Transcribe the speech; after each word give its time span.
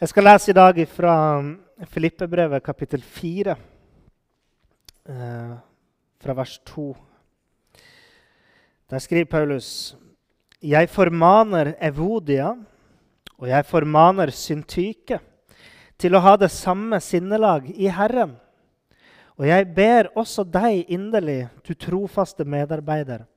Jeg 0.00 0.10
skal 0.10 0.24
lese 0.26 0.50
i 0.50 0.54
dag 0.56 0.78
fra 0.90 1.16
Filippebrevet 1.86 2.64
kapittel 2.66 3.02
4, 3.02 3.52
eh, 5.06 5.52
fra 6.18 6.34
vers 6.34 6.56
2. 6.66 6.96
Der 8.90 8.98
skriver 8.98 9.24
Paulus.: 9.30 9.96
Jeg 10.62 10.88
formaner 10.88 11.74
Evodia, 11.80 12.56
og 13.38 13.48
jeg 13.48 13.64
formaner 13.64 14.30
Syntyke, 14.30 15.20
til 15.96 16.14
å 16.14 16.24
ha 16.26 16.36
det 16.36 16.50
samme 16.50 16.98
sinnelag 17.00 17.70
i 17.70 17.86
Herren. 17.86 18.34
Og 19.38 19.46
jeg 19.46 19.74
ber 19.76 20.10
også 20.16 20.42
deg 20.42 20.90
inderlig, 20.90 21.48
du 21.62 21.74
trofaste 21.74 22.44
medarbeider, 22.44 23.28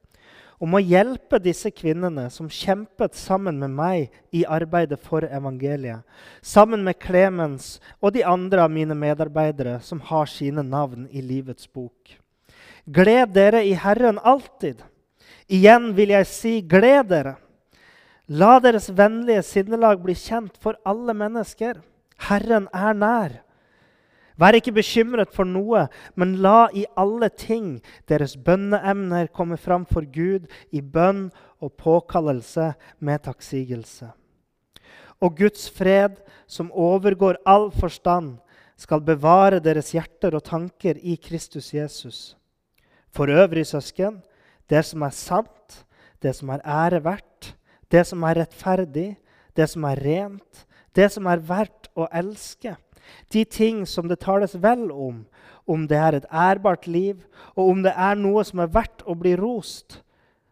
om 0.58 0.74
å 0.74 0.82
hjelpe 0.82 1.38
disse 1.42 1.70
kvinnene 1.74 2.28
som 2.34 2.50
kjempet 2.50 3.16
sammen 3.18 3.60
med 3.62 3.74
meg 3.78 4.14
i 4.34 4.44
arbeidet 4.44 5.00
for 5.04 5.26
evangeliet, 5.26 6.02
sammen 6.42 6.84
med 6.86 6.98
Klemens 7.02 7.78
og 8.02 8.16
de 8.18 8.26
andre 8.26 8.66
av 8.66 8.74
mine 8.74 8.98
medarbeidere 8.98 9.78
som 9.86 10.02
har 10.10 10.30
sine 10.32 10.66
navn 10.66 11.06
i 11.12 11.22
livets 11.22 11.70
bok. 11.70 12.18
Gled 12.88 13.36
dere 13.36 13.62
i 13.68 13.76
Herren 13.78 14.18
alltid. 14.24 14.82
Igjen 15.48 15.92
vil 15.96 16.16
jeg 16.16 16.30
si, 16.32 16.54
gled 16.62 17.12
dere. 17.12 17.36
La 18.28 18.58
deres 18.60 18.90
vennlige 18.92 19.44
sinnelag 19.46 20.02
bli 20.04 20.16
kjent 20.18 20.58
for 20.60 20.80
alle 20.88 21.14
mennesker. 21.16 21.78
Herren 22.28 22.68
er 22.76 22.98
nær. 22.98 23.36
Vær 24.38 24.54
ikke 24.54 24.76
bekymret 24.76 25.34
for 25.34 25.50
noe, 25.50 25.88
men 26.16 26.36
la 26.46 26.68
i 26.70 26.86
alle 27.00 27.30
ting 27.34 27.80
deres 28.10 28.36
bønneemner 28.38 29.32
komme 29.34 29.58
fram 29.58 29.86
for 29.90 30.06
Gud 30.06 30.46
i 30.70 30.82
bønn 30.82 31.28
og 31.58 31.74
påkallelse 31.82 32.72
med 33.02 33.26
takksigelse. 33.26 34.12
Og 35.18 35.34
Guds 35.40 35.66
fred, 35.74 36.20
som 36.46 36.70
overgår 36.70 37.42
all 37.50 37.72
forstand, 37.74 38.38
skal 38.78 39.02
bevare 39.02 39.58
deres 39.58 39.90
hjerter 39.96 40.38
og 40.38 40.46
tanker 40.46 41.00
i 41.02 41.18
Kristus 41.18 41.72
Jesus. 41.74 42.38
For 43.10 43.26
øvrig, 43.34 43.66
søsken, 43.66 44.22
det 44.70 44.84
som 44.86 45.02
er 45.02 45.16
sant, 45.18 45.82
det 46.22 46.36
som 46.38 46.52
er 46.54 46.62
ære 46.62 47.02
verdt, 47.02 47.56
det 47.90 48.06
som 48.06 48.22
er 48.28 48.44
rettferdig, 48.44 49.16
det 49.58 49.66
som 49.72 49.88
er 49.90 49.98
rent, 49.98 50.68
det 50.94 51.10
som 51.10 51.26
er 51.26 51.42
verdt 51.42 51.90
å 51.98 52.06
elske 52.14 52.76
de 53.34 53.46
ting 53.46 53.86
som 53.86 54.08
det 54.08 54.20
tales 54.24 54.56
vel 54.56 54.90
om, 54.92 55.26
om 55.68 55.86
det 55.88 55.98
er 56.00 56.18
et 56.18 56.28
ærbart 56.32 56.88
liv, 56.88 57.24
og 57.56 57.72
om 57.72 57.84
det 57.84 57.94
er 57.94 58.20
noe 58.20 58.44
som 58.48 58.64
er 58.64 58.72
verdt 58.72 59.04
å 59.06 59.16
bli 59.20 59.36
rost, 59.40 60.02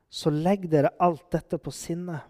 så 0.09 0.31
legg 0.31 0.67
dere 0.71 0.93
alt 0.99 1.25
dette 1.31 1.59
på 1.59 1.71
sinnet. 1.75 2.23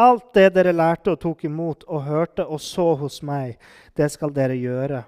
Alt 0.00 0.32
det 0.36 0.52
dere 0.54 0.72
lærte 0.72 1.12
og 1.12 1.20
tok 1.20 1.44
imot 1.44 1.84
og 1.88 2.04
hørte 2.06 2.46
og 2.46 2.60
så 2.62 2.92
hos 3.00 3.20
meg, 3.26 3.58
det 3.96 4.08
skal 4.12 4.32
dere 4.32 4.56
gjøre, 4.56 5.02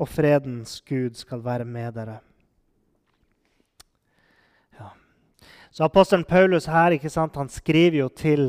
og 0.00 0.08
fredens 0.10 0.80
Gud 0.88 1.18
skal 1.18 1.44
være 1.44 1.66
med 1.68 1.94
dere. 1.94 2.18
Ja. 4.78 4.90
Så 5.72 5.86
apostelen 5.86 6.26
Paulus 6.28 6.66
her, 6.68 6.92
ikke 6.92 7.08
sant, 7.08 7.38
han 7.40 7.48
skriver 7.48 8.02
jo 8.02 8.08
til 8.12 8.42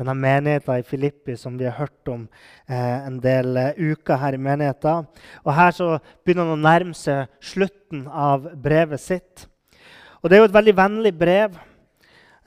denne 0.00 0.14
menigheten 0.16 0.80
i 0.80 0.86
Filippi 0.88 1.34
som 1.36 1.58
vi 1.60 1.66
har 1.68 1.76
hørt 1.76 2.08
om 2.08 2.22
eh, 2.24 3.02
en 3.04 3.18
del 3.20 3.58
eh, 3.60 3.76
uker 3.76 4.16
her 4.16 4.32
i 4.32 4.40
menigheten. 4.40 5.04
Og 5.44 5.52
Her 5.52 5.76
så 5.76 5.90
begynner 6.24 6.48
han 6.48 6.56
å 6.56 6.64
nærme 6.64 6.96
seg 6.96 7.28
slutten 7.44 8.06
av 8.08 8.48
brevet 8.56 9.02
sitt. 9.02 9.44
Og 10.22 10.30
Det 10.30 10.38
er 10.38 10.40
jo 10.40 10.48
et 10.48 10.56
veldig 10.56 10.76
vennlig 10.80 11.14
brev. 11.20 11.60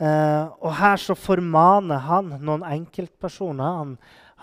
Eh, 0.01 0.43
og 0.65 0.73
Her 0.81 0.97
så 0.97 1.13
formaner 1.13 2.01
han 2.09 2.33
noen 2.41 2.65
enkeltpersoner. 2.65 3.79
Han, 3.83 3.95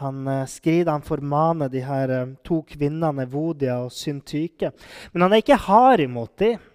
han 0.04 0.22
eh, 0.30 0.46
skriver, 0.54 0.94
han 0.94 1.02
formaner 1.02 1.72
de 1.72 1.82
her 1.82 2.14
eh, 2.14 2.34
to 2.46 2.62
kvinnene, 2.62 3.26
Vodia 3.26 3.82
og 3.82 3.90
Syntyke. 3.90 4.70
Men 5.10 5.26
han 5.26 5.34
er 5.34 5.42
ikke 5.42 5.64
hard 5.66 6.06
imot 6.06 6.38
dem. 6.38 6.69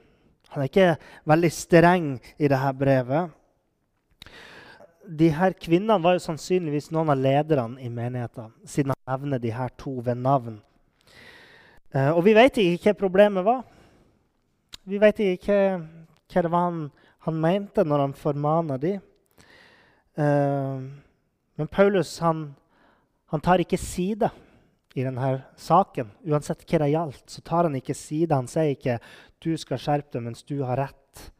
Han 0.55 0.63
er 0.63 0.71
ikke 0.71 0.91
veldig 1.27 1.51
streng 1.51 2.13
i 2.39 2.47
dette 2.47 2.77
brevet 2.79 3.33
de 5.05 5.29
her 5.29 5.53
kvinnene 5.61 6.01
var 6.01 6.16
jo 6.17 6.23
sannsynligvis 6.23 6.89
noen 6.93 7.11
av 7.13 7.19
lederne 7.21 7.81
i 7.83 7.89
menigheten, 7.93 8.51
siden 8.66 8.93
han 8.93 9.13
nevner 9.13 9.41
de 9.41 9.51
her 9.53 9.71
to 9.77 9.99
ved 10.05 10.17
navn. 10.17 10.59
Eh, 11.93 12.09
og 12.11 12.23
vi 12.25 12.33
vet 12.38 12.57
ikke 12.61 12.91
hva 12.91 12.99
problemet 12.99 13.45
var. 13.45 13.63
Vi 14.85 14.99
vet 15.01 15.21
ikke 15.23 15.59
hva 15.77 16.43
det 16.45 16.51
var 16.51 16.69
han, 16.69 16.79
han 17.27 17.41
mente 17.41 17.85
når 17.85 18.05
han 18.05 18.17
formana 18.17 18.79
de. 18.81 18.95
Eh, 20.17 20.81
men 21.55 21.72
Paulus 21.72 22.17
han, 22.23 22.49
han, 23.31 23.43
tar 23.43 23.63
ikke 23.63 23.79
side 23.79 24.29
i 24.95 25.03
denne 25.03 25.29
saken. 25.59 26.09
Uansett 26.23 26.63
hva 26.63 26.79
det 26.85 26.94
gjaldt, 26.94 27.25
så 27.29 27.44
tar 27.44 27.67
han 27.67 27.75
ikke 27.75 27.95
side. 27.97 28.35
Han 28.35 28.47
sier 28.47 28.72
ikke 28.75 29.00
'du 29.44 29.57
skal 29.59 29.78
skjerpe 29.78 30.16
deg 30.16 30.23
mens 30.23 30.44
du 30.44 30.63
har 30.63 30.79
rett'. 30.79 31.31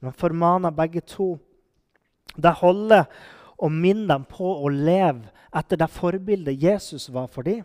Men 0.00 0.10
han 0.10 0.18
formaner 0.18 0.74
begge 0.74 1.00
to. 1.00 1.38
Det 2.36 2.52
holder 2.60 3.06
å 3.56 3.70
minne 3.70 4.08
dem 4.08 4.24
på 4.24 4.44
å 4.44 4.68
leve 4.68 5.30
etter 5.54 5.78
det 5.78 5.88
forbildet 5.88 6.60
Jesus 6.60 7.08
var 7.08 7.28
for 7.30 7.46
dem. 7.46 7.62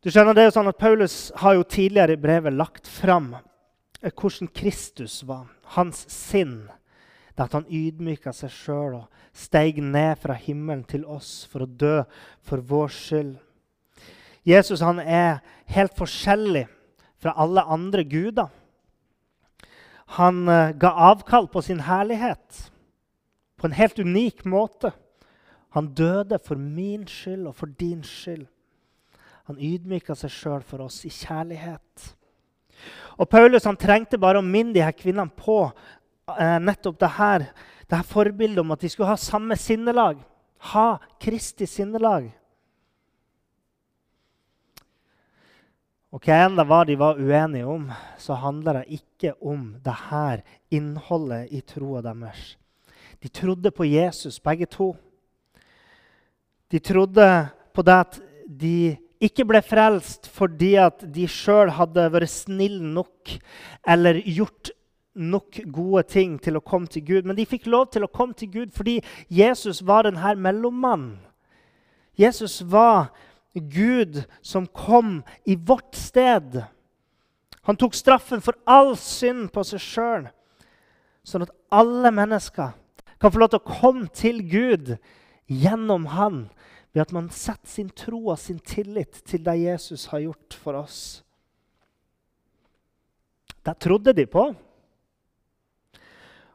Du 0.00 0.10
skjønner, 0.10 0.32
det 0.32 0.42
er 0.42 0.46
jo 0.52 0.54
sånn 0.54 0.70
at 0.70 0.78
Paulus 0.78 1.32
har 1.42 1.56
jo 1.58 1.66
tidligere 1.66 2.14
i 2.14 2.22
brevet 2.22 2.54
lagt 2.54 2.86
fram 2.86 3.34
hvordan 3.98 4.48
Kristus 4.54 5.24
var, 5.26 5.48
hans 5.74 6.04
sinn. 6.06 6.68
Det 7.34 7.44
at 7.44 7.56
han 7.58 7.66
ydmyka 7.66 8.30
seg 8.34 8.50
sjøl 8.54 8.94
og 9.00 9.26
steig 9.34 9.82
ned 9.82 10.16
fra 10.22 10.36
himmelen 10.38 10.84
til 10.86 11.04
oss 11.06 11.42
for 11.50 11.66
å 11.66 11.70
dø 11.70 12.04
for 12.46 12.62
vår 12.62 12.94
skyld. 12.94 13.34
Jesus 14.48 14.80
han 14.80 15.00
er 15.02 15.42
helt 15.68 15.92
forskjellig 15.98 16.64
fra 17.20 17.34
alle 17.36 17.64
andre 17.68 18.04
guder. 18.08 18.48
Han 20.16 20.46
uh, 20.48 20.72
ga 20.72 20.94
avkall 21.10 21.50
på 21.52 21.62
sin 21.62 21.82
herlighet 21.84 22.70
på 23.58 23.66
en 23.68 23.76
helt 23.76 23.98
unik 23.98 24.44
måte. 24.48 24.92
Han 25.76 25.92
døde 25.94 26.38
for 26.40 26.56
min 26.56 27.04
skyld 27.06 27.50
og 27.50 27.56
for 27.58 27.66
din 27.66 28.00
skyld. 28.06 28.46
Han 29.50 29.60
ydmyka 29.60 30.16
seg 30.16 30.32
sjøl 30.32 30.64
for 30.64 30.84
oss 30.86 31.02
i 31.08 31.12
kjærlighet. 31.12 32.12
Og 33.18 33.28
Paulus 33.28 33.66
han 33.66 33.76
trengte 33.80 34.20
bare 34.20 34.40
å 34.40 34.46
minne 34.46 34.74
de 34.76 34.84
her 34.84 34.94
kvinnene 34.96 35.32
på 35.34 35.64
eh, 35.66 36.58
nettopp 36.62 36.98
det 37.00 37.10
her, 37.16 37.46
det 37.88 37.98
her 37.98 38.06
forbildet 38.06 38.62
om 38.62 38.74
at 38.76 38.84
de 38.84 38.90
skulle 38.92 39.10
ha 39.10 39.18
samme 39.18 39.56
sinnelag. 39.58 40.20
Ha 40.72 40.88
Kristi 41.20 41.66
sinnelag. 41.66 42.30
Og 46.18 46.24
hva 46.26 46.36
enn 46.48 46.56
det 46.58 46.64
var 46.66 46.86
de 46.88 46.96
var 46.98 47.18
uenige 47.22 47.66
om, 47.70 47.84
så 48.18 48.34
handler 48.42 48.80
det 48.80 48.96
ikke 48.96 49.36
om 49.38 49.76
det 49.84 49.92
her 50.08 50.40
innholdet 50.74 51.52
i 51.54 51.60
troa 51.62 52.00
deres. 52.02 52.56
De 53.22 53.30
trodde 53.30 53.70
på 53.70 53.86
Jesus, 53.86 54.40
begge 54.42 54.66
to. 54.66 54.96
De 56.74 56.80
trodde 56.82 57.28
på 57.70 57.84
det 57.86 57.94
at 57.94 58.18
de 58.50 58.96
ikke 59.22 59.46
ble 59.46 59.62
frelst 59.62 60.26
fordi 60.34 60.72
at 60.82 61.06
de 61.06 61.28
sjøl 61.30 61.70
hadde 61.78 62.08
vært 62.10 62.34
snille 62.34 62.82
nok 62.82 63.36
eller 63.86 64.18
gjort 64.26 64.72
nok 65.14 65.62
gode 65.70 66.02
ting 66.10 66.34
til 66.42 66.58
å 66.58 66.64
komme 66.66 66.90
til 66.90 67.06
Gud. 67.06 67.30
Men 67.30 67.38
de 67.38 67.46
fikk 67.46 67.70
lov 67.70 67.92
til 67.94 68.02
å 68.02 68.10
komme 68.10 68.34
til 68.34 68.50
Gud 68.58 68.74
fordi 68.74 68.98
Jesus 69.30 69.84
var 69.86 70.10
denne 70.10 70.34
mellommannen. 70.34 71.14
Jesus 72.18 72.58
var 72.66 73.12
Gud 73.54 74.22
som 74.42 74.66
kom 74.66 75.22
i 75.44 75.56
vårt 75.56 75.94
sted. 75.94 76.62
Han 77.62 77.76
tok 77.76 77.96
straffen 77.96 78.42
for 78.44 78.56
all 78.68 78.94
synd 79.00 79.50
på 79.52 79.64
seg 79.66 79.82
sjøl, 79.82 80.28
sånn 81.26 81.44
at 81.44 81.54
alle 81.74 82.12
mennesker 82.14 82.76
kan 83.18 83.32
få 83.34 83.42
lov 83.42 83.52
til 83.52 83.60
å 83.60 83.72
komme 83.80 84.06
til 84.14 84.40
Gud 84.48 84.94
gjennom 85.48 86.06
Han 86.14 86.46
ved 86.94 87.02
at 87.02 87.12
man 87.12 87.28
setter 87.34 87.68
sin 87.68 87.90
tro 87.90 88.20
og 88.30 88.38
sin 88.40 88.60
tillit 88.64 89.20
til 89.28 89.42
det 89.44 89.58
Jesus 89.60 90.06
har 90.12 90.22
gjort 90.24 90.56
for 90.62 90.78
oss. 90.78 91.00
Det 93.64 93.76
trodde 93.84 94.14
de 94.16 94.24
på. 94.26 94.46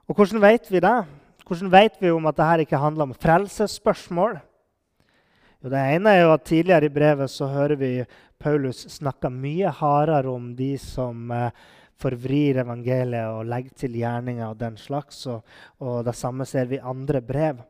Og 0.10 0.18
hvordan 0.18 0.42
vet 0.42 0.72
vi 0.72 0.82
det? 0.84 0.98
Hvordan 1.46 1.72
vet 1.72 2.00
vi 2.02 2.10
om 2.12 2.26
at 2.26 2.40
dette 2.40 2.66
ikke 2.66 2.82
handler 2.82 3.10
om 3.10 3.16
frelsesspørsmål? 3.16 4.40
Jo, 5.64 5.72
det 5.72 5.80
ene 5.96 6.12
er 6.12 6.26
jo 6.26 6.34
at 6.34 6.44
Tidligere 6.44 6.90
i 6.90 6.92
brevet 6.92 7.32
så 7.32 7.48
hører 7.48 7.80
vi 7.80 7.92
Paulus 8.44 8.82
snakke 8.92 9.30
mye 9.32 9.72
hardere 9.72 10.28
om 10.28 10.50
de 10.58 10.74
som 10.82 11.30
eh, 11.32 11.54
forvrir 11.96 12.60
evangeliet 12.60 13.32
og 13.32 13.48
legger 13.48 13.78
til 13.86 13.94
gjerninger 13.96 14.44
og 14.50 14.58
den 14.60 14.76
slags. 14.76 15.22
Og, 15.32 15.46
og 15.80 16.02
det 16.04 16.18
samme 16.20 16.44
ser 16.50 16.68
vi 16.68 16.82
i 16.82 16.84
andre 16.84 17.22
brev. 17.24 17.62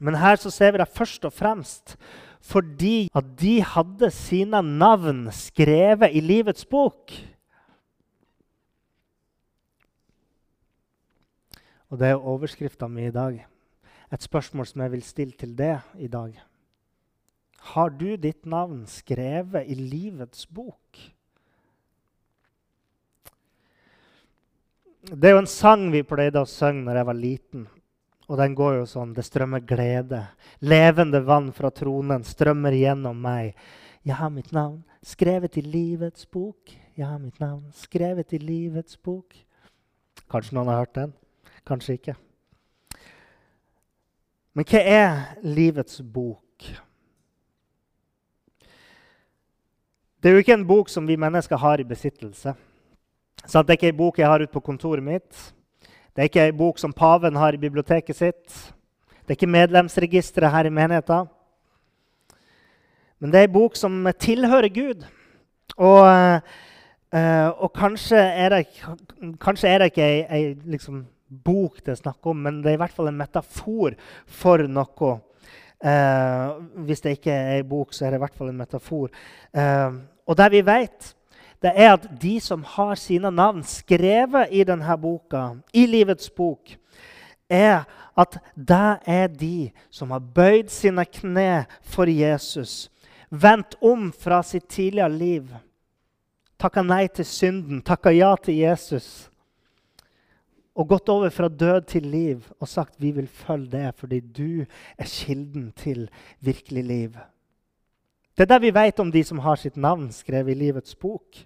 Men 0.00 0.16
her 0.16 0.40
så 0.40 0.50
ser 0.50 0.72
vi 0.72 0.80
det 0.80 0.88
først 0.88 1.28
og 1.28 1.34
fremst 1.36 1.96
fordi 2.42 3.06
at 3.14 3.28
de 3.38 3.60
hadde 3.62 4.08
sine 4.10 4.58
navn 4.64 5.28
skrevet 5.30 6.10
i 6.10 6.22
livets 6.24 6.64
bok. 6.66 7.12
Og 11.92 12.00
det 12.00 12.08
er 12.08 12.24
overskrifta 12.32 12.88
mi 12.90 13.04
i 13.06 13.14
dag. 13.14 13.36
Et 14.10 14.26
spørsmål 14.26 14.66
som 14.66 14.82
jeg 14.82 14.94
vil 14.96 15.04
stille 15.06 15.38
til 15.38 15.54
det 15.54 15.76
i 16.02 16.10
dag. 16.10 16.34
Har 17.62 17.90
du 17.90 18.16
ditt 18.16 18.44
navn 18.44 18.86
skrevet 18.90 19.68
i 19.70 19.76
livets 19.78 20.48
bok? 20.50 20.98
Det 25.02 25.28
er 25.28 25.36
jo 25.36 25.42
en 25.42 25.50
sang 25.50 25.86
vi 25.90 26.02
pleide 26.06 26.42
å 26.42 26.48
synge 26.48 26.84
når 26.86 27.00
jeg 27.00 27.08
var 27.08 27.18
liten. 27.18 27.64
Og 28.30 28.38
den 28.38 28.54
går 28.56 28.76
jo 28.80 28.84
sånn 28.88 29.14
Det 29.14 29.24
strømmer 29.26 29.62
glede. 29.66 30.24
Levende 30.62 31.22
vann 31.26 31.50
fra 31.54 31.70
tronen 31.74 32.26
strømmer 32.26 32.74
gjennom 32.74 33.18
meg. 33.18 33.56
Jeg 34.02 34.18
har 34.18 34.30
mitt 34.34 34.52
navn 34.54 34.82
skrevet 35.06 35.58
i 35.58 35.64
livets 35.66 36.26
bok. 36.30 36.70
Jeg 36.98 37.06
har 37.06 37.18
mitt 37.18 37.38
navn 37.42 37.66
skrevet 37.74 38.34
i 38.34 38.42
livets 38.42 38.98
bok. 38.98 39.34
Kanskje 40.30 40.56
noen 40.56 40.70
har 40.70 40.84
hørt 40.84 40.96
den? 40.98 41.12
Kanskje 41.66 41.98
ikke. 41.98 42.14
Men 44.52 44.66
hva 44.68 44.80
er 44.82 45.12
livets 45.42 46.02
bok? 46.02 46.72
Det 50.22 50.30
er 50.30 50.36
jo 50.36 50.42
ikke 50.44 50.54
en 50.54 50.66
bok 50.68 50.86
som 50.86 51.06
vi 51.06 51.16
mennesker 51.18 51.58
har 51.58 51.80
i 51.82 51.84
besittelse. 51.86 52.52
Så 53.42 53.62
det 53.62 53.72
er 53.74 53.78
ikke 53.80 53.88
en 53.90 53.96
bok 53.98 54.18
jeg 54.20 54.28
har 54.30 54.42
ute 54.44 54.54
på 54.54 54.60
kontoret 54.62 55.02
mitt. 55.02 55.38
Det 56.14 56.22
er 56.22 56.28
ikke 56.30 56.44
en 56.46 56.60
bok 56.60 56.78
som 56.78 56.92
paven 56.94 57.34
har 57.40 57.56
i 57.56 57.58
biblioteket 57.58 58.14
sitt. 58.14 58.58
Det 59.22 59.32
er 59.32 59.38
ikke 59.40 59.50
medlemsregisteret 59.50 60.54
her 60.54 60.68
i 60.68 60.74
menigheten. 60.74 61.26
Men 63.18 63.32
det 63.32 63.40
er 63.40 63.48
en 63.48 63.56
bok 63.56 63.74
som 63.80 64.06
tilhører 64.22 64.70
Gud. 64.70 65.02
Og, 65.82 66.06
uh, 66.06 67.50
og 67.58 67.72
kanskje, 67.74 68.22
er 68.22 68.54
det, 68.54 69.90
ikke 69.90 70.06
ei, 70.06 70.54
liksom, 70.70 71.02
bok 71.42 71.82
det 71.82 71.96
er 71.96 72.02
snakk 72.04 72.30
om, 72.30 72.46
men 72.46 72.62
det 72.62 72.70
er 72.70 72.78
i 72.78 72.82
hvert 72.84 72.94
fall 72.94 73.10
en 73.10 73.18
metafor 73.18 73.98
for 74.26 74.62
noe. 74.70 75.12
Eh, 75.82 76.50
hvis 76.86 77.00
det 77.02 77.16
ikke 77.16 77.32
er 77.34 77.56
ei 77.56 77.62
bok, 77.66 77.90
så 77.90 78.06
er 78.06 78.12
det 78.12 78.20
i 78.20 78.22
hvert 78.22 78.36
fall 78.38 78.52
en 78.52 78.60
metafor. 78.60 79.08
Uh, 79.50 79.98
og 80.26 80.38
det 80.38 80.48
vi 80.52 80.62
vet, 80.66 81.12
det 81.62 81.72
er 81.78 81.94
at 81.94 82.06
de 82.22 82.36
som 82.42 82.64
har 82.66 82.94
sine 82.98 83.30
navn 83.30 83.62
skrevet 83.66 84.50
i 84.50 84.64
denne 84.66 84.96
boka, 84.98 85.52
i 85.72 85.86
livets 85.86 86.30
bok, 86.30 86.74
er 87.50 87.84
at 88.18 88.38
det 88.56 88.98
er 89.08 89.28
de 89.28 89.70
som 89.90 90.10
har 90.10 90.24
bøyd 90.34 90.70
sine 90.72 91.04
kne 91.06 91.64
for 91.82 92.10
Jesus, 92.10 92.90
vendt 93.30 93.76
om 93.80 94.10
fra 94.12 94.42
sitt 94.44 94.68
tidligere 94.68 95.12
liv, 95.12 95.52
takka 96.58 96.82
nei 96.82 97.06
til 97.08 97.26
synden, 97.26 97.82
takka 97.82 98.12
ja 98.14 98.34
til 98.38 98.60
Jesus 98.62 99.28
og 100.72 100.88
gått 100.88 101.10
over 101.12 101.32
fra 101.32 101.48
død 101.48 101.88
til 101.90 102.06
liv 102.08 102.46
og 102.58 102.68
sagt 102.68 103.00
vi 103.02 103.12
vil 103.12 103.28
følge 103.28 103.70
det 103.74 103.92
fordi 104.00 104.20
du 104.20 104.64
er 104.96 105.08
kilden 105.08 105.72
til 105.76 106.08
virkelig 106.40 106.84
liv. 106.84 107.18
Det 108.34 108.46
er 108.46 108.52
det 108.54 108.62
vi 108.64 108.72
vet 108.72 109.00
om 109.00 109.10
de 109.12 109.22
som 109.24 109.42
har 109.44 109.58
sitt 109.60 109.76
navn 109.76 110.08
skrevet 110.12 110.54
i 110.54 110.60
livets 110.64 110.94
bok. 110.96 111.42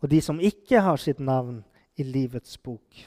Og 0.00 0.08
de 0.08 0.20
som 0.24 0.40
ikke 0.40 0.82
har 0.84 1.00
sitt 1.00 1.20
navn 1.20 1.62
i 1.96 2.04
livets 2.04 2.58
bok, 2.60 3.04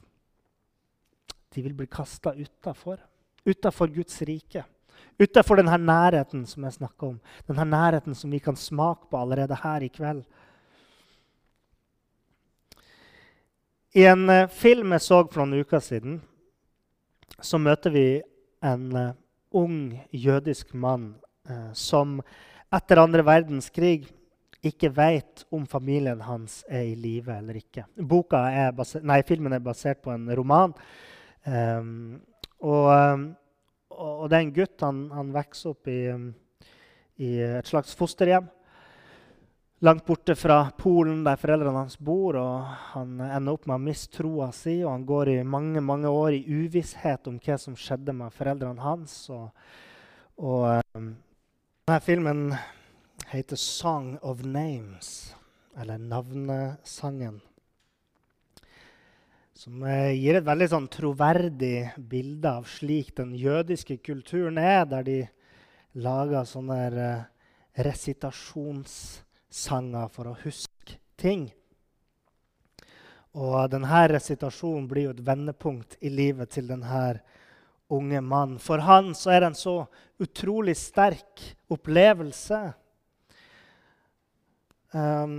de 1.53 1.61
vil 1.61 1.75
bli 1.77 1.87
kasta 1.89 2.33
utafor. 2.33 2.97
Utafor 3.45 3.91
Guds 3.93 4.21
rike. 4.25 4.63
Utafor 5.19 5.59
denne 5.59 5.77
nærheten 5.77 6.45
som 6.49 6.63
jeg 6.65 6.77
snakker 6.79 7.13
om. 7.13 7.19
Denne 7.47 7.65
nærheten 7.69 8.15
som 8.17 8.31
vi 8.31 8.39
kan 8.41 8.57
smake 8.57 9.09
på 9.11 9.19
allerede 9.19 9.57
her 9.61 9.85
i 9.85 9.91
kveld. 9.93 10.23
I 13.93 14.07
en 14.09 14.29
uh, 14.29 14.49
film 14.49 14.95
jeg 14.95 15.05
så 15.05 15.19
for 15.29 15.43
noen 15.43 15.61
uker 15.61 15.81
siden, 15.83 16.15
så 17.37 17.59
møter 17.61 17.93
vi 17.93 18.07
en 18.65 18.87
uh, 18.97 19.11
ung 19.53 19.93
jødisk 20.09 20.73
mann 20.73 21.11
som 21.75 22.19
etter 22.73 23.01
andre 23.01 23.23
verdenskrig 23.27 24.05
ikke 24.63 24.89
vet 24.95 25.43
om 25.51 25.65
familien 25.67 26.21
hans 26.23 26.61
er 26.71 26.85
i 26.87 26.95
live 26.95 27.35
eller 27.35 27.59
ikke. 27.59 27.83
Er 27.99 28.71
basert, 28.75 29.03
nei, 29.03 29.19
filmen 29.27 29.53
er 29.53 29.63
basert 29.63 29.99
på 30.03 30.13
en 30.13 30.29
roman. 30.37 30.71
Um, 31.43 32.21
og, 32.63 32.87
og, 33.91 34.23
det 34.31 34.37
er 34.37 34.45
en 34.45 34.55
gutt. 34.55 34.77
Han, 34.85 35.01
han 35.11 35.33
vokser 35.35 35.73
opp 35.73 35.91
i, 35.91 35.99
i 37.19 37.33
et 37.43 37.67
slags 37.67 37.91
fosterhjem 37.99 38.47
langt 39.83 40.05
borte 40.07 40.31
fra 40.39 40.69
Polen, 40.79 41.25
der 41.25 41.35
foreldrene 41.35 41.81
hans 41.81 41.97
bor. 41.99 42.37
og 42.39 42.71
Han 42.93 43.19
ender 43.19 43.57
opp 43.57 43.67
med 43.67 43.75
å 43.75 43.83
miste 43.83 44.15
troa 44.21 44.47
si, 44.55 44.77
og 44.85 44.93
han 44.93 45.03
går 45.07 45.33
i 45.33 45.37
mange 45.43 45.83
mange 45.83 46.07
år 46.07 46.37
i 46.37 46.45
uvisshet 46.47 47.27
om 47.27 47.35
hva 47.43 47.57
som 47.59 47.75
skjedde 47.75 48.15
med 48.15 48.31
foreldrene 48.31 48.79
hans. 48.79 49.17
Og, 49.33 49.49
og 50.39 50.95
um, 50.95 51.11
denne 51.83 51.99
filmen 51.99 52.55
heter 53.27 53.55
'Song 53.55 54.17
of 54.21 54.43
Names', 54.43 55.35
eller 55.77 55.97
'Navnesangen'. 55.97 57.41
Som 59.53 59.83
uh, 59.83 60.11
gir 60.15 60.35
et 60.35 60.45
veldig 60.45 60.69
sånn, 60.71 60.87
troverdig 60.87 61.91
bilde 61.97 62.47
av 62.47 62.63
slik 62.71 63.15
den 63.17 63.35
jødiske 63.35 63.97
kulturen 63.99 64.57
er, 64.57 64.85
der 64.85 65.03
de 65.03 65.27
lager 65.99 66.43
sånne 66.47 67.27
resitasjonssanger 67.75 70.07
for 70.07 70.27
å 70.31 70.39
huske 70.45 70.95
ting. 71.19 71.51
Og 73.35 73.69
denne 73.75 74.07
resitasjonen 74.07 74.87
blir 74.87 75.03
jo 75.09 75.13
et 75.17 75.27
vendepunkt 75.27 75.97
i 75.99 76.09
livet 76.09 76.49
til 76.55 76.67
denne 76.71 77.19
unge 77.95 78.21
mann. 78.21 78.57
For 78.61 78.83
han 78.83 79.13
så 79.17 79.33
er 79.33 79.43
det 79.43 79.51
en 79.51 79.59
så 79.59 79.75
utrolig 80.23 80.75
sterk 80.77 81.43
opplevelse 81.73 82.59
um, 84.93 85.37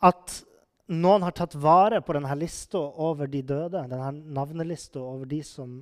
at 0.00 0.38
noen 0.90 1.22
har 1.22 1.34
tatt 1.36 1.54
vare 1.54 2.00
på 2.02 2.16
denne 2.16 2.34
lista 2.34 2.80
over 2.80 3.30
de 3.30 3.42
døde, 3.46 3.84
denne 3.86 4.10
navnelista 4.34 4.98
over 4.98 5.28
de 5.30 5.42
som 5.46 5.76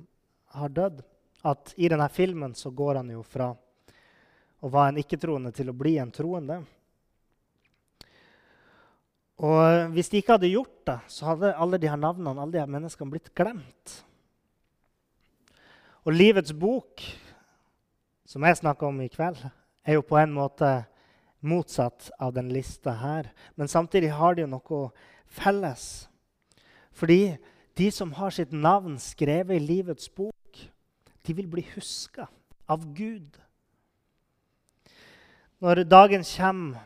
har 0.53 0.69
dødd. 0.69 1.01
At 1.49 1.73
i 1.79 1.87
denne 1.89 2.09
filmen 2.11 2.53
så 2.55 2.69
går 2.75 2.99
han 2.99 3.09
jo 3.15 3.23
fra 3.23 3.53
å 4.59 4.69
være 4.69 4.93
en 4.93 4.99
ikke-troende 5.01 5.53
til 5.55 5.71
å 5.71 5.77
bli 5.77 5.95
en 6.01 6.11
troende. 6.11 6.59
Og 9.39 9.95
Hvis 9.95 10.11
de 10.11 10.19
ikke 10.19 10.35
hadde 10.35 10.51
gjort 10.51 10.75
det, 10.85 10.97
så 11.07 11.31
hadde 11.31 11.55
alle 11.55 11.79
de 11.79 11.87
her 11.87 11.99
navnene 11.99 12.43
alle 12.43 12.57
de 12.57 12.61
her 12.61 12.71
menneskene 12.71 13.13
blitt 13.13 13.31
glemt. 13.33 14.01
Og 16.07 16.15
livets 16.15 16.53
bok, 16.55 17.03
som 18.25 18.43
jeg 18.45 18.59
snakker 18.61 18.87
om 18.87 19.01
i 19.01 19.09
kveld, 19.11 19.39
er 19.85 19.97
jo 19.97 20.05
på 20.05 20.17
en 20.19 20.33
måte 20.33 20.69
motsatt 21.41 22.09
av 22.19 22.33
den 22.35 22.51
lista 22.53 22.93
her. 22.99 23.31
Men 23.55 23.67
samtidig 23.67 24.11
har 24.15 24.35
de 24.35 24.45
jo 24.45 24.51
noe 24.51 24.81
felles. 25.27 26.07
Fordi 26.91 27.37
de 27.79 27.91
som 27.95 28.11
har 28.17 28.33
sitt 28.35 28.51
navn 28.51 28.97
skrevet 28.99 29.55
i 29.55 29.63
livets 29.63 30.09
bok, 30.11 30.63
de 31.25 31.35
vil 31.35 31.47
bli 31.47 31.63
huska 31.75 32.27
av 32.69 32.83
Gud. 32.95 33.39
Når 35.59 35.83
dagen 35.87 36.23
kommer 36.23 36.85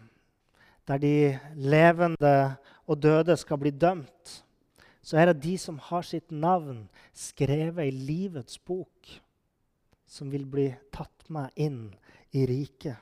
der 0.88 0.98
de 0.98 1.40
levende 1.56 2.56
og 2.88 3.00
døde 3.02 3.38
skal 3.38 3.60
bli 3.62 3.72
dømt, 3.72 4.44
så 5.04 5.20
er 5.20 5.30
det 5.30 5.44
de 5.44 5.58
som 5.60 5.80
har 5.84 6.06
sitt 6.08 6.32
navn 6.32 6.86
skrevet 7.12 7.90
i 7.90 7.92
livets 7.92 8.58
bok, 8.64 9.10
som 10.08 10.32
vil 10.32 10.46
bli 10.48 10.70
tatt 10.96 11.28
med 11.34 11.52
inn 11.60 11.90
i 12.32 12.46
riket. 12.48 12.96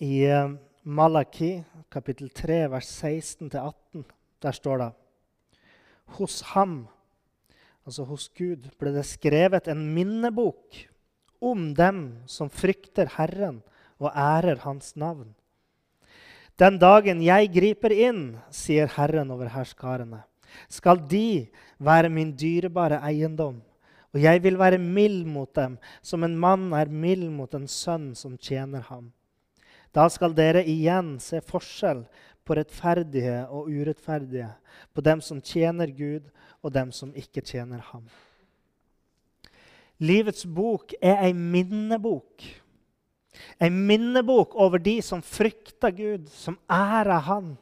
I 0.00 0.24
eh, 0.28 0.52
Malaki 0.84 1.52
kapittel 1.92 2.30
3, 2.32 2.62
vers 2.72 2.88
16-18, 2.88 4.04
der 4.40 4.56
står 4.56 4.80
det 4.80 4.90
Hos 6.18 6.40
ham, 6.52 6.88
altså 7.84 8.04
hos 8.08 8.28
Gud, 8.36 8.68
ble 8.80 8.92
det 8.94 9.06
skrevet 9.08 9.68
en 9.68 9.82
minnebok 9.94 10.84
om 11.40 11.70
dem 11.76 12.20
som 12.28 12.52
frykter 12.52 13.12
Herren 13.16 13.62
og 14.00 14.12
ærer 14.12 14.60
Hans 14.64 14.96
navn. 14.96 15.34
Den 16.60 16.76
dagen 16.76 17.22
jeg 17.24 17.48
griper 17.54 17.92
inn, 17.94 18.24
sier 18.52 18.90
Herren 18.92 19.30
over 19.32 19.48
herskarene, 19.48 20.26
skal 20.68 21.00
de 21.08 21.48
være 21.80 22.10
min 22.12 22.34
dyrebare 22.36 23.00
eiendom, 23.08 23.62
Og 24.12 24.18
jeg 24.18 24.42
vil 24.42 24.56
være 24.58 24.78
mild 24.78 25.26
mot 25.26 25.54
dem, 25.54 25.76
som 26.02 26.24
en 26.26 26.34
mann 26.34 26.72
er 26.74 26.88
mild 26.90 27.28
mot 27.30 27.52
en 27.54 27.68
sønn 27.70 28.10
som 28.18 28.34
tjener 28.34 28.82
ham. 28.88 29.12
Da 29.94 30.08
skal 30.10 30.34
dere 30.34 30.64
igjen 30.66 31.18
se 31.22 31.38
forskjell 31.46 32.02
på 32.42 32.56
rettferdige 32.58 33.44
og 33.46 33.70
urettferdige, 33.70 34.48
på 34.94 35.04
dem 35.06 35.22
som 35.22 35.38
tjener 35.38 35.94
Gud, 35.94 36.26
og 36.62 36.74
dem 36.74 36.90
som 36.92 37.14
ikke 37.14 37.40
tjener 37.40 37.78
ham. 37.92 38.08
Livets 40.00 40.42
bok 40.42 40.94
er 41.00 41.22
ei 41.28 41.32
minnebok. 41.32 42.42
Ei 43.60 43.70
minnebok 43.70 44.54
over 44.58 44.78
de 44.82 44.98
som 45.02 45.22
frykter 45.22 45.92
Gud, 45.94 46.28
som 46.28 46.58
ærer 46.70 47.20
Han, 47.28 47.56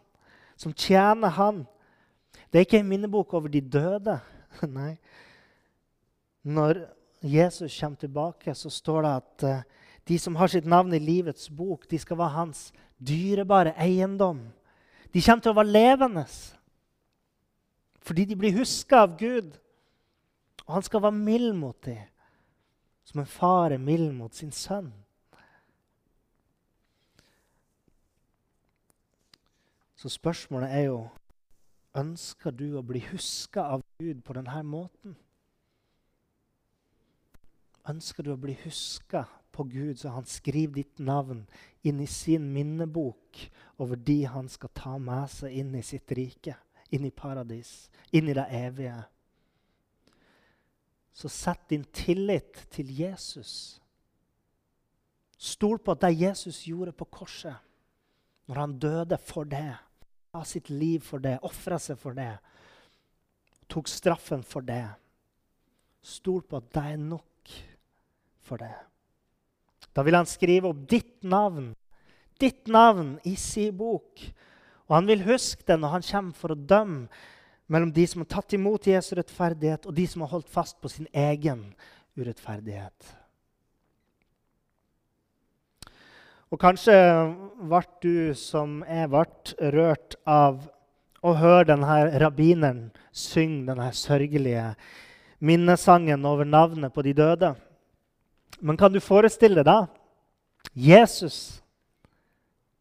som 0.56 0.72
tjener 0.72 1.28
Han. 1.28 1.66
Det 2.48 2.58
er 2.58 2.66
ikke 2.66 2.80
en 2.80 2.88
minnebok 2.88 3.34
over 3.34 3.48
de 3.52 3.60
døde. 3.60 4.18
Nei. 4.78 4.96
Når 6.42 6.86
Jesus 7.22 7.80
kommer 7.80 7.96
tilbake, 7.96 8.54
så 8.54 8.70
står 8.70 9.02
det 9.02 9.14
at 9.16 9.44
uh, 9.44 9.62
de 10.08 10.18
som 10.18 10.36
har 10.36 10.48
sitt 10.48 10.66
navn 10.66 10.94
i 10.94 11.02
livets 11.02 11.50
bok, 11.50 11.84
de 11.90 11.98
skal 11.98 12.16
være 12.18 12.36
hans 12.38 12.68
dyrebare 12.98 13.74
eiendom. 13.76 14.46
De 15.12 15.22
kommer 15.22 15.44
til 15.44 15.52
å 15.52 15.60
være 15.60 15.74
levende 15.74 16.24
fordi 18.08 18.24
de 18.24 18.36
blir 18.40 18.56
huska 18.56 19.02
av 19.04 19.18
Gud. 19.20 19.50
Og 20.64 20.78
han 20.78 20.84
skal 20.86 21.02
være 21.04 21.16
mild 21.16 21.50
mot 21.56 21.76
dem, 21.84 22.00
som 23.04 23.20
en 23.20 23.28
far 23.28 23.74
er 23.74 23.82
mild 23.82 24.14
mot 24.16 24.32
sin 24.32 24.52
sønn. 24.52 24.88
Så 29.98 30.08
spørsmålet 30.08 30.70
er 30.70 30.84
jo 30.86 30.98
ønsker 31.98 32.54
du 32.54 32.76
å 32.78 32.84
bli 32.86 33.00
huska 33.08 33.64
av 33.74 33.82
Gud 33.98 34.20
på 34.22 34.36
denne 34.36 34.60
måten? 34.62 35.16
Ønsker 37.88 38.22
du 38.22 38.30
å 38.30 38.38
bli 38.38 38.54
huska 38.62 39.24
på 39.50 39.64
Gud, 39.66 39.96
så 39.98 40.12
han 40.14 40.28
skriver 40.28 40.76
ditt 40.76 41.00
navn 41.02 41.40
inn 41.82 41.98
i 42.04 42.06
sin 42.06 42.46
minnebok 42.54 43.40
over 43.82 43.98
de 43.98 44.20
han 44.30 44.46
skal 44.52 44.70
ta 44.76 44.94
med 45.02 45.32
seg 45.32 45.56
inn 45.64 45.74
i 45.74 45.82
sitt 45.82 46.14
rike, 46.14 46.54
inn 46.94 47.08
i 47.08 47.10
paradis, 47.10 47.88
inn 48.14 48.30
i 48.30 48.36
det 48.38 48.46
evige. 48.54 49.00
Så 51.10 51.32
sett 51.32 51.66
din 51.72 51.88
tillit 51.90 52.68
til 52.70 52.94
Jesus. 53.00 53.80
Stol 55.34 55.82
på 55.82 55.96
at 55.96 56.06
det 56.06 56.14
Jesus 56.20 56.62
gjorde 56.68 56.94
på 56.94 57.10
korset, 57.10 57.58
når 58.46 58.62
han 58.62 58.78
døde 58.78 59.18
for 59.18 59.48
det, 59.48 59.74
ga 60.32 60.44
sitt 60.44 60.70
liv 60.70 61.04
for 61.04 61.22
det, 61.24 61.38
ofra 61.46 61.78
seg 61.80 61.98
for 62.00 62.16
det, 62.16 62.32
tok 63.68 63.88
straffen 63.90 64.44
for 64.46 64.64
det. 64.64 64.84
Stol 66.04 66.42
på 66.46 66.60
at 66.60 66.68
det 66.74 66.84
er 66.92 67.00
nok 67.00 67.54
for 68.48 68.60
det. 68.62 68.74
Da 69.92 70.04
vil 70.06 70.16
han 70.16 70.28
skrive 70.28 70.70
opp 70.70 70.84
ditt 70.88 71.24
navn, 71.26 71.72
ditt 72.38 72.68
navn 72.70 73.16
i 73.26 73.34
sin 73.40 73.74
bok. 73.76 74.22
Og 74.88 74.94
han 74.96 75.08
vil 75.08 75.26
huske 75.26 75.66
det 75.68 75.76
når 75.80 75.96
han 75.96 76.06
kommer 76.06 76.38
for 76.38 76.54
å 76.54 76.60
dømme 76.60 77.08
mellom 77.68 77.90
de 77.92 78.06
som 78.08 78.22
har 78.22 78.30
tatt 78.32 78.54
imot 78.56 78.86
Jesu 78.88 79.12
rettferdighet, 79.18 79.84
og 79.84 79.92
de 79.92 80.06
som 80.08 80.22
har 80.24 80.32
holdt 80.32 80.48
fast 80.48 80.78
på 80.80 80.88
sin 80.88 81.08
egen 81.12 81.66
urettferdighet. 82.16 83.10
Og 86.48 86.56
kanskje 86.60 86.96
ble 87.60 87.82
du 88.00 88.34
som 88.38 88.80
jeg 88.88 89.10
ble, 89.12 89.24
rørt 89.74 90.16
av 90.24 90.62
å 91.20 91.34
høre 91.36 91.66
denne 91.74 91.98
rabbineren 92.22 92.86
synge 93.12 93.66
denne 93.68 93.90
sørgelige 93.92 94.70
minnesangen 95.44 96.24
over 96.24 96.48
navnet 96.48 96.94
på 96.94 97.04
de 97.04 97.12
døde. 97.18 97.52
Men 98.64 98.80
kan 98.80 98.92
du 98.94 99.00
forestille 99.02 99.64
deg 99.66 99.90
Jesus, 100.72 101.60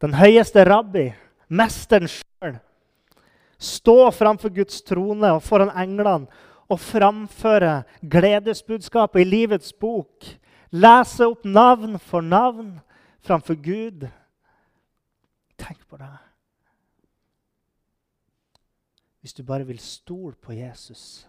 den 0.01 0.15
høyeste 0.15 0.63
rabbi, 0.65 1.09
mesteren 1.49 2.07
sjøl, 2.07 2.57
stå 3.59 3.99
framfor 4.13 4.53
Guds 4.53 4.79
trone 4.85 5.33
og 5.33 5.43
foran 5.43 5.73
englene 5.75 6.29
og 6.67 6.79
framføre 6.83 7.81
gledesbudskapet 7.99 9.25
i 9.25 9.27
livets 9.27 9.75
bok? 9.75 10.23
Lese 10.71 11.27
opp 11.27 11.43
navn 11.47 11.97
for 11.99 12.23
navn 12.23 12.77
framfor 13.27 13.59
Gud? 13.59 14.07
Tenk 15.57 15.83
på 15.89 15.99
det. 15.99 16.13
Hvis 19.21 19.35
du 19.35 19.43
bare 19.43 19.67
vil 19.67 19.79
stole 19.83 20.35
på 20.39 20.55
Jesus, 20.55 21.27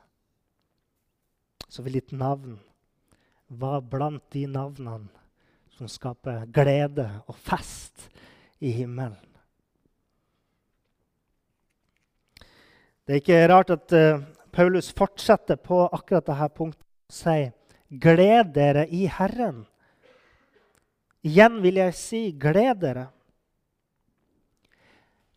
så 1.69 1.83
vil 1.83 1.99
ditt 1.99 2.12
navn 2.12 2.59
være 3.49 3.83
blant 3.90 4.25
de 4.33 4.45
navnene 4.47 5.09
som 5.78 5.88
skaper 5.90 6.47
glede 6.55 7.07
og 7.26 7.37
fest 7.37 8.09
i 8.61 8.71
himmelen. 8.75 9.19
Det 13.07 13.14
er 13.14 13.23
ikke 13.23 13.49
rart 13.49 13.71
at 13.73 13.95
uh, 13.97 14.21
Paulus 14.52 14.90
fortsetter 14.93 15.57
på 15.57 15.87
akkurat 15.87 16.26
dette 16.28 16.49
punktet 16.57 16.85
og 16.85 17.14
sier 17.14 17.55
Gled 17.88 18.50
dere 18.52 18.83
i 18.93 19.07
Herren. 19.09 19.62
Igjen 21.26 21.58
vil 21.62 21.80
jeg 21.80 21.94
si 21.98 22.20
gled 22.38 22.78
dere. 22.82 23.08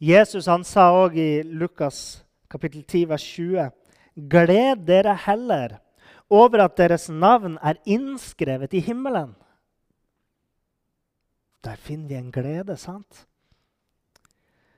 Jesus 0.01 0.49
han 0.49 0.63
sa 0.65 0.89
òg 0.93 1.17
i 1.17 1.29
Lukas 1.45 2.21
kapittel 2.49 2.83
10, 2.83 3.07
vers 3.09 3.25
20.: 3.25 3.71
Gled 4.29 4.85
dere 4.85 5.15
heller 5.25 5.79
over 6.29 6.65
at 6.65 6.77
deres 6.77 7.09
navn 7.09 7.57
er 7.61 7.79
innskrevet 7.85 8.73
i 8.73 8.83
himmelen. 8.83 9.33
Der 11.61 11.77
finner 11.77 12.09
vi 12.09 12.17
en 12.17 12.31
glede, 12.33 12.77
sant? 12.77 13.25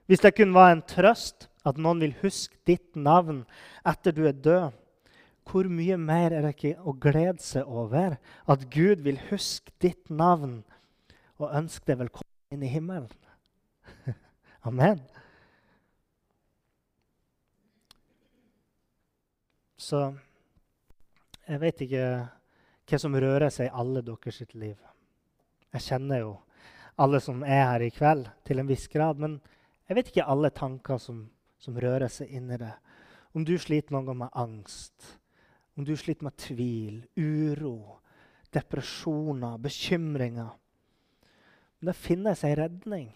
Hvis 0.05 0.19
det 0.19 0.35
kun 0.35 0.53
var 0.53 0.73
en 0.73 0.83
trøst 0.83 1.47
at 1.63 1.79
noen 1.79 2.01
vil 2.03 2.15
huske 2.19 2.57
ditt 2.67 2.97
navn 2.99 3.45
etter 3.87 4.11
du 4.11 4.25
er 4.27 4.35
død, 4.35 4.73
hvor 5.47 5.67
mye 5.71 5.95
mer 5.99 6.31
er 6.31 6.43
det 6.43 6.55
ikke 6.55 6.75
å 6.83 6.95
glede 6.99 7.43
seg 7.43 7.67
over 7.67 8.17
at 8.47 8.67
Gud 8.71 9.03
vil 9.03 9.19
huske 9.29 9.71
ditt 9.83 10.11
navn 10.11 10.61
og 11.41 11.53
ønske 11.57 11.89
deg 11.89 12.01
velkommen 12.03 12.53
inn 12.53 12.65
i 12.65 12.71
himmelen? 12.71 13.09
Amen. 14.69 15.01
Så 19.83 20.05
jeg 21.43 21.59
vet 21.59 21.81
ikke 21.83 22.05
hva 22.87 22.99
som 23.01 23.15
rører 23.17 23.49
seg 23.51 23.67
i 23.67 23.75
alle 23.81 24.03
deres 24.05 24.41
liv. 24.53 24.77
Jeg 25.73 25.85
kjenner 25.87 26.21
jo 26.21 26.33
alle 27.01 27.19
som 27.23 27.41
er 27.43 27.65
her 27.65 27.83
i 27.87 27.91
kveld, 27.91 28.27
til 28.45 28.61
en 28.61 28.69
viss 28.69 28.85
grad. 28.91 29.19
Men 29.19 29.39
jeg 29.89 29.97
vet 29.97 30.11
ikke 30.11 30.29
alle 30.29 30.53
tanker 30.53 31.01
som, 31.01 31.25
som 31.59 31.77
rører 31.79 32.11
seg 32.11 32.31
inni 32.31 32.59
det. 32.61 32.71
Om 33.33 33.45
du 33.47 33.55
sliter 33.57 33.95
noen 33.95 34.05
ganger 34.05 34.25
med 34.27 34.37
angst, 34.37 35.17
om 35.73 35.85
du 35.87 35.95
sliter 35.97 36.27
med 36.27 36.37
tvil, 36.37 36.99
uro, 37.17 37.97
depresjoner, 38.53 39.57
bekymringer 39.57 40.53
Men 41.83 41.89
det 41.91 41.99
finnes 41.99 42.41
ei 42.47 42.53
redning. 42.55 43.09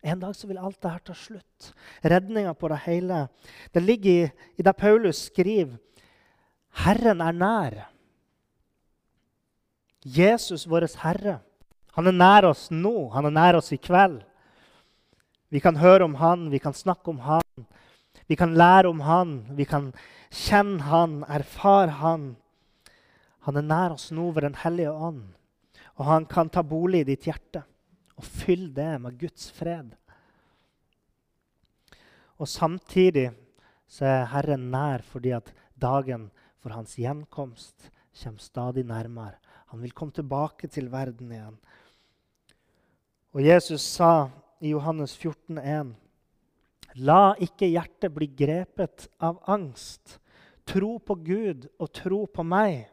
En 0.00 0.20
dag 0.22 0.32
så 0.32 0.48
vil 0.48 0.56
alt 0.56 0.78
dette 0.80 1.10
ta 1.10 1.12
slutt. 1.12 1.66
Redninga 2.00 2.54
på 2.56 2.70
det 2.72 2.78
hele. 2.86 3.18
Det 3.68 3.82
ligger 3.84 4.10
i, 4.10 4.30
i 4.56 4.64
det 4.64 4.72
Paulus 4.80 5.26
skriver 5.26 5.74
Herren 6.86 7.20
er 7.20 7.34
nær. 7.36 7.74
Jesus, 10.08 10.64
vår 10.64 10.86
Herre, 11.02 11.34
han 11.92 12.08
er 12.08 12.16
nær 12.16 12.46
oss 12.48 12.70
nå. 12.72 13.10
Han 13.12 13.28
er 13.28 13.34
nær 13.36 13.58
oss 13.58 13.68
i 13.76 13.76
kveld. 13.76 14.22
Vi 15.52 15.60
kan 15.60 15.76
høre 15.76 16.06
om 16.08 16.14
han, 16.16 16.46
vi 16.48 16.62
kan 16.64 16.72
snakke 16.72 17.12
om 17.12 17.18
han. 17.26 17.66
Vi 18.24 18.38
kan 18.40 18.56
lære 18.56 18.88
om 18.88 19.02
han, 19.04 19.34
vi 19.52 19.66
kan 19.68 19.90
kjenne 20.32 20.80
han, 20.88 21.18
erfare 21.28 21.92
han. 22.00 22.24
Han 23.44 23.60
er 23.60 23.68
nær 23.68 23.98
oss 23.98 24.08
nå 24.16 24.30
ved 24.32 24.48
Den 24.48 24.56
hellige 24.64 24.96
ånd. 24.96 25.36
Og 26.00 26.08
han 26.08 26.24
kan 26.24 26.48
ta 26.48 26.64
bolig 26.64 27.04
i 27.04 27.10
ditt 27.12 27.28
hjerte 27.28 27.66
og 28.16 28.24
fyll 28.24 28.68
det 28.74 28.90
med 29.02 29.18
Guds 29.20 29.50
fred. 29.54 29.94
Og 32.38 32.48
samtidig 32.48 33.30
så 33.86 34.08
er 34.08 34.30
Herren 34.32 34.70
nær 34.72 35.04
fordi 35.06 35.34
at 35.36 35.52
dagen 35.78 36.30
for 36.62 36.74
hans 36.74 36.96
gjenkomst 36.98 37.90
kommer 38.22 38.40
stadig 38.40 38.84
nærmere. 38.84 39.38
Han 39.72 39.82
vil 39.82 39.94
komme 39.96 40.12
tilbake 40.12 40.68
til 40.68 40.90
verden 40.92 41.32
igjen. 41.32 41.58
Og 43.32 43.44
Jesus 43.46 43.80
sa 43.80 44.28
i 44.60 44.74
Johannes 44.74 45.16
14, 45.16 45.58
14,1.: 45.58 45.94
La 47.00 47.32
ikke 47.40 47.70
hjertet 47.72 48.12
bli 48.12 48.28
grepet 48.36 49.08
av 49.20 49.40
angst. 49.48 50.18
Tro 50.68 50.98
på 50.98 51.16
Gud 51.24 51.66
og 51.80 51.88
tro 51.92 52.24
på 52.28 52.44
meg. 52.44 52.84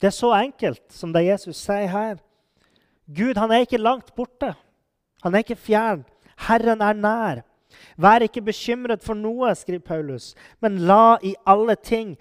Det 0.00 0.10
er 0.10 0.16
så 0.16 0.32
enkelt 0.34 0.90
som 0.92 1.12
det 1.14 1.24
Jesus 1.24 1.56
sier 1.56 1.88
her. 1.88 2.18
Gud 3.06 3.38
han 3.38 3.52
er 3.54 3.66
ikke 3.66 3.82
langt 3.82 4.14
borte. 4.16 4.52
Han 5.22 5.34
er 5.34 5.44
ikke 5.44 5.58
fjern. 5.58 6.04
Herren 6.46 6.82
er 6.84 6.96
nær. 6.98 7.44
Vær 8.00 8.24
ikke 8.24 8.44
bekymret 8.44 9.02
for 9.04 9.18
noe, 9.18 9.50
skriver 9.56 9.84
Paulus, 9.84 10.30
men 10.64 10.78
la 10.88 11.16
i 11.24 11.34
alle 11.48 11.76
ting 11.76 12.14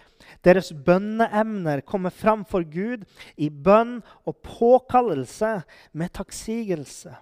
deres 0.43 0.71
bønneemner 0.73 1.83
komme 1.87 2.11
fram 2.11 2.43
for 2.47 2.65
Gud 2.65 3.05
i 3.37 3.49
bønn 3.49 3.99
og 4.25 4.39
påkallelse 4.45 5.57
med 5.93 6.13
takksigelse. 6.15 7.13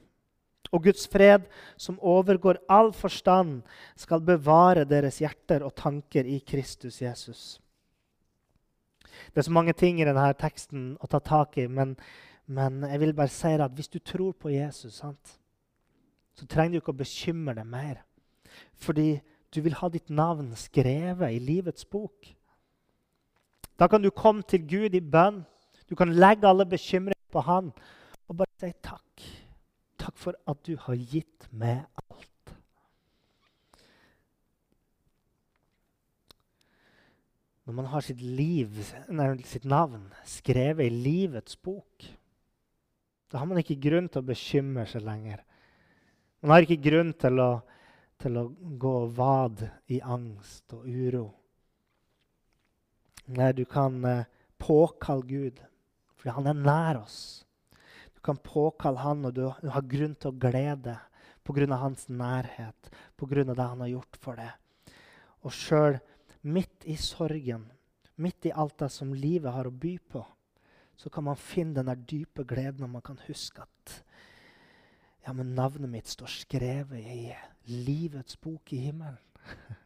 Og 0.74 0.88
Guds 0.88 1.05
fred, 1.05 1.46
som 1.77 2.00
overgår 2.01 2.58
all 2.72 2.89
forstand, 2.98 3.62
skal 3.96 4.24
bevare 4.25 4.88
deres 4.89 5.20
hjerter 5.22 5.65
og 5.65 5.75
tanker 5.77 6.25
i 6.25 6.39
Kristus 6.41 7.01
Jesus. 7.03 7.60
Det 9.29 9.43
er 9.43 9.46
så 9.46 9.53
mange 9.53 9.75
ting 9.77 10.01
i 10.01 10.08
denne 10.08 10.32
teksten 10.38 10.96
å 10.98 11.10
ta 11.10 11.22
tak 11.22 11.60
i, 11.62 11.67
men, 11.70 11.93
men 12.46 12.84
jeg 12.84 13.00
vil 13.00 13.14
bare 13.16 13.32
si 13.32 13.54
at 13.56 13.72
hvis 13.72 13.88
du 13.88 14.00
tror 14.00 14.32
på 14.32 14.52
Jesus, 14.52 15.00
sant, 15.00 15.40
så 16.34 16.48
trenger 16.50 16.78
du 16.78 16.82
ikke 16.82 16.94
å 16.96 17.02
bekymre 17.04 17.56
deg 17.56 17.70
mer. 17.70 18.02
Fordi 18.76 19.22
du 19.54 19.62
vil 19.62 19.76
ha 19.80 19.90
ditt 19.90 20.10
navn 20.10 20.52
skrevet 20.58 21.36
i 21.36 21.42
livets 21.42 21.86
bok. 21.86 22.34
Da 23.80 23.88
kan 23.88 24.02
du 24.02 24.10
komme 24.10 24.44
til 24.48 24.66
Gud 24.68 24.96
i 24.98 25.02
bønn. 25.02 25.44
Du 25.90 25.96
kan 25.96 26.14
legge 26.14 26.48
alle 26.50 26.66
bekymringer 26.66 27.32
på 27.32 27.42
Han 27.46 27.72
og 28.28 28.38
bare 28.38 28.60
si 28.62 28.72
takk. 28.82 29.26
Takk 30.00 30.18
for 30.20 30.38
at 30.50 30.60
du 30.66 30.76
har 30.80 30.98
gitt 30.98 31.48
meg 31.52 31.86
alt. 32.10 32.54
Når 37.64 37.74
man 37.78 37.88
har 37.94 38.04
sitt, 38.04 38.20
liv, 38.20 38.74
nei, 39.08 39.30
sitt 39.48 39.66
navn 39.66 40.10
skrevet 40.28 40.90
i 40.90 41.04
livets 41.06 41.56
bok, 41.56 42.04
da 43.34 43.42
har 43.42 43.50
man 43.50 43.58
ikke 43.58 43.80
grunn 43.82 44.06
til 44.13 44.22
å 44.22 44.28
bekymre 44.28 44.86
seg 44.86 45.02
lenger. 45.08 45.40
Man 46.46 46.52
har 46.54 46.66
ikke 46.68 46.84
grunn 46.86 47.16
til 47.18 47.40
å, 47.42 47.48
til 48.22 48.36
å 48.38 48.44
gå 48.78 48.92
og 49.08 49.16
vade 49.18 49.72
i 49.90 49.98
angst 50.06 50.75
og 50.78 50.86
uro. 50.86 51.24
Nei, 53.34 53.48
du 53.58 53.63
kan 53.66 53.98
eh, 54.06 54.28
påkalle 54.62 55.25
Gud, 55.25 55.63
for 56.13 56.36
han 56.36 56.52
er 56.52 56.60
nær 56.62 57.00
oss. 57.02 57.18
Du 58.13 58.22
kan 58.22 58.38
påkalle 58.38 59.02
han, 59.02 59.25
og 59.25 59.34
du, 59.34 59.48
du 59.66 59.72
har 59.74 59.90
grunn 59.90 60.13
til 60.13 60.30
å 60.30 60.38
glede 60.38 61.00
pga. 61.42 61.80
hans 61.82 62.06
nærhet, 62.13 62.92
pga. 63.18 63.48
det 63.50 63.58
han 63.58 63.82
har 63.82 63.94
gjort 63.96 64.22
for 64.22 64.38
deg. 64.38 64.94
Og 65.42 65.58
sjøl 65.58 65.98
midt 66.46 66.86
i 66.86 67.00
sorgen, 67.02 67.66
midt 68.16 68.46
i 68.46 68.54
alt 68.54 68.78
det 68.78 68.94
som 68.94 69.10
livet 69.10 69.58
har 69.58 69.66
å 69.66 69.74
by 69.74 69.98
på, 69.98 70.22
så 70.96 71.10
kan 71.10 71.24
man 71.24 71.38
finne 71.38 71.76
den 71.76 71.88
der 71.88 71.96
dype 71.96 72.46
gleden, 72.48 72.84
og 72.84 72.90
man 72.90 73.02
kan 73.02 73.20
huske 73.28 73.62
at 73.62 74.04
ja, 75.24 75.34
men 75.34 75.56
navnet 75.56 75.90
mitt 75.90 76.08
står 76.08 76.28
skrevet 76.28 77.00
i 77.00 77.34
livets 77.66 78.38
bok 78.38 78.74
i 78.74 78.78
himmelen. 78.90 79.18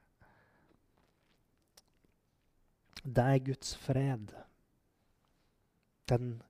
Det 3.07 3.23
er 3.23 3.39
Guds 3.39 3.75
fred. 3.77 4.33
Den, 6.09 6.41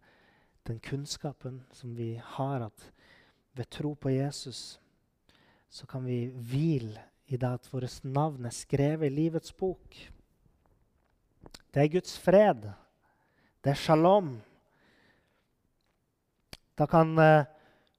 den 0.67 0.79
kunnskapen 0.79 1.63
som 1.73 1.97
vi 1.97 2.15
har, 2.23 2.65
at 2.65 2.91
ved 3.53 3.65
tro 3.69 3.93
på 3.93 4.09
Jesus 4.09 4.79
så 5.69 5.85
kan 5.85 6.05
vi 6.05 6.27
hvile 6.31 7.01
i 7.27 7.37
det 7.37 7.49
at 7.59 7.69
vårt 7.73 7.99
navn 8.03 8.45
er 8.45 8.55
skrevet 8.55 9.05
i 9.09 9.13
livets 9.13 9.53
bok. 9.53 9.95
Det 11.73 11.83
er 11.83 11.91
Guds 11.91 12.19
fred. 12.19 12.69
Det 13.67 13.73
er 13.73 13.79
shalom. 13.81 14.29
Da 16.79 16.85
kan 16.87 17.09
uh, 17.19 17.43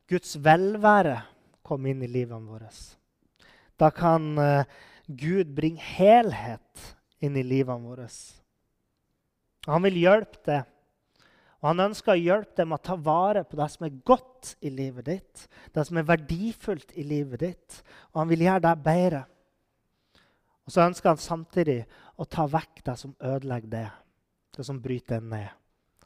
Guds 0.09 0.39
velvære 0.41 1.19
komme 1.61 1.91
inn 1.91 2.01
i 2.07 2.09
livene 2.09 2.49
våre. 2.49 2.71
Da 3.77 3.91
kan 3.93 4.31
uh, 4.41 4.63
Gud 5.05 5.51
bringe 5.53 5.85
helhet 5.85 6.87
inn 7.21 7.37
i 7.37 7.45
livene 7.45 7.85
våre. 7.85 8.07
Han 9.69 9.85
vil 9.85 10.01
hjelpe 10.07 10.41
deg. 10.49 10.73
Og 11.61 11.69
han 11.75 11.85
ønsker 11.91 12.15
å 12.15 12.23
hjelpe 12.23 12.63
deg 12.63 12.71
med 12.73 12.79
å 12.79 12.87
ta 12.89 12.97
vare 12.97 13.45
på 13.45 13.61
det 13.61 13.69
som 13.75 13.85
er 13.85 14.01
godt 14.09 14.55
i 14.65 14.73
livet 14.73 15.11
ditt, 15.11 15.47
det 15.77 15.85
som 15.85 16.01
er 16.01 16.09
verdifullt 16.15 16.97
i 16.97 17.05
livet 17.05 17.45
ditt. 17.45 17.81
Og 18.15 18.23
han 18.23 18.33
vil 18.33 18.49
gjøre 18.49 18.65
deg 18.71 18.89
bedre. 18.89 19.25
Og 20.65 20.73
så 20.73 20.89
ønsker 20.89 21.13
han 21.13 21.21
samtidig 21.29 21.83
å 22.17 22.25
ta 22.25 22.49
vekk 22.49 22.87
det 22.89 22.99
som 23.05 23.17
ødelegger 23.21 23.77
det, 23.77 23.89
det 24.57 24.73
som 24.73 24.81
bryter 24.81 25.19
deg 25.19 25.33
ned. 25.37 25.58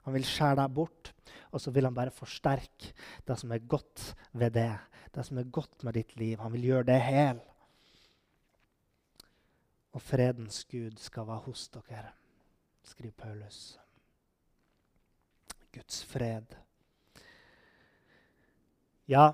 Han 0.06 0.16
vil 0.16 0.26
skjære 0.26 0.58
deg 0.62 0.74
bort, 0.74 1.12
og 1.52 1.60
så 1.62 1.70
vil 1.70 1.86
han 1.86 1.94
bare 1.94 2.14
forsterke 2.14 2.92
det 3.26 3.36
som 3.38 3.52
er 3.52 3.62
godt 3.68 4.12
ved 4.32 4.54
det. 4.56 4.72
Det 5.12 5.24
som 5.26 5.38
er 5.38 5.50
godt 5.52 5.84
med 5.84 5.94
ditt 5.98 6.16
liv. 6.16 6.40
Han 6.40 6.52
vil 6.54 6.70
gjøre 6.70 6.88
det 6.88 6.98
hel. 7.04 7.40
Og 9.92 10.02
fredens 10.02 10.64
Gud 10.64 10.96
skal 10.96 11.26
være 11.28 11.44
hos 11.46 11.68
dere, 11.68 12.14
skriver 12.82 13.12
Paulus. 13.12 13.78
Guds 15.72 16.04
fred. 16.04 16.56
Ja, 19.08 19.32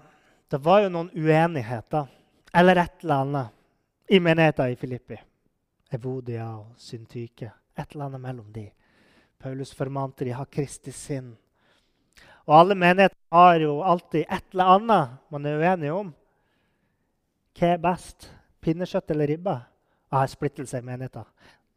det 0.50 0.64
var 0.64 0.82
jo 0.82 0.90
noen 0.90 1.10
uenigheter 1.14 2.08
eller 2.54 2.82
et 2.82 3.02
eller 3.02 3.24
annet 3.24 4.10
i 4.10 4.18
menigheten 4.18 4.72
i 4.72 4.78
Filippi. 4.80 5.18
Evodia 5.92 6.46
og 6.58 6.74
Syntyke. 6.80 7.50
Et 7.78 7.92
eller 7.92 8.08
annet 8.08 8.20
mellom 8.20 8.52
de. 8.52 8.66
Paulus 9.38 9.74
formante 9.74 10.24
de 10.24 10.34
har 10.34 10.48
Kristi 10.50 10.92
sinn. 10.94 11.32
Og 12.48 12.54
alle 12.56 12.74
menigheter 12.78 13.18
har 13.32 13.60
jo 13.62 13.78
alltid 13.84 14.24
et 14.24 14.54
eller 14.54 14.72
annet 14.76 15.18
man 15.30 15.46
er 15.46 15.60
uenige 15.60 15.94
om. 15.94 16.14
Hva 17.58 17.74
er 17.74 17.82
best? 17.82 18.30
Pinnekjøtt 18.64 19.12
eller 19.14 19.30
ribbe? 19.30 19.54
Jeg 20.08 20.18
har 20.18 20.32
splittelse 20.32 20.80
i 20.80 20.86
menigheten. 20.86 21.26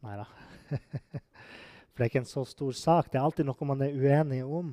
Nei 0.02 0.16
da. 0.18 0.26
For 1.92 2.00
det 2.00 2.06
er 2.06 2.10
ikke 2.10 2.24
en 2.24 2.32
så 2.32 2.46
stor 2.48 2.72
sak. 2.78 3.12
Det 3.12 3.20
er 3.20 3.28
alltid 3.28 3.46
noe 3.46 3.68
man 3.68 3.84
er 3.86 3.94
uenige 3.94 4.48
om. 4.48 4.72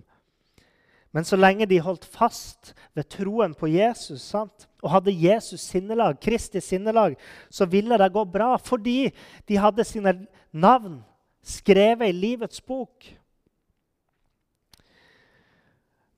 Men 1.12 1.24
så 1.24 1.36
lenge 1.36 1.66
de 1.66 1.80
holdt 1.82 2.06
fast 2.06 2.74
ved 2.96 3.08
troen 3.10 3.56
på 3.56 3.70
Jesus 3.72 4.22
sant? 4.22 4.68
og 4.82 4.92
hadde 4.92 5.10
Jesus 5.10 5.64
sinnelag, 5.66 6.20
Kristi 6.22 6.60
sinnelag, 6.62 7.16
så 7.50 7.66
ville 7.66 7.98
det 7.98 8.12
gå 8.14 8.24
bra 8.30 8.52
fordi 8.62 9.10
de 9.48 9.58
hadde 9.58 9.86
sine 9.86 10.12
navn 10.52 11.00
skrevet 11.42 12.08
i 12.08 12.16
livets 12.16 12.60
bok. 12.60 13.06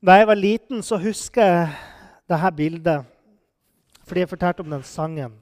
Da 0.01 0.17
jeg 0.17 0.27
var 0.27 0.39
liten, 0.39 0.81
så 0.81 0.97
husker 0.97 1.45
jeg 1.45 1.73
dette 2.29 2.51
bildet 2.57 3.07
fordi 4.01 4.25
jeg 4.25 4.31
fortalte 4.31 4.63
om 4.65 4.71
den 4.73 4.83
sangen 4.83 5.35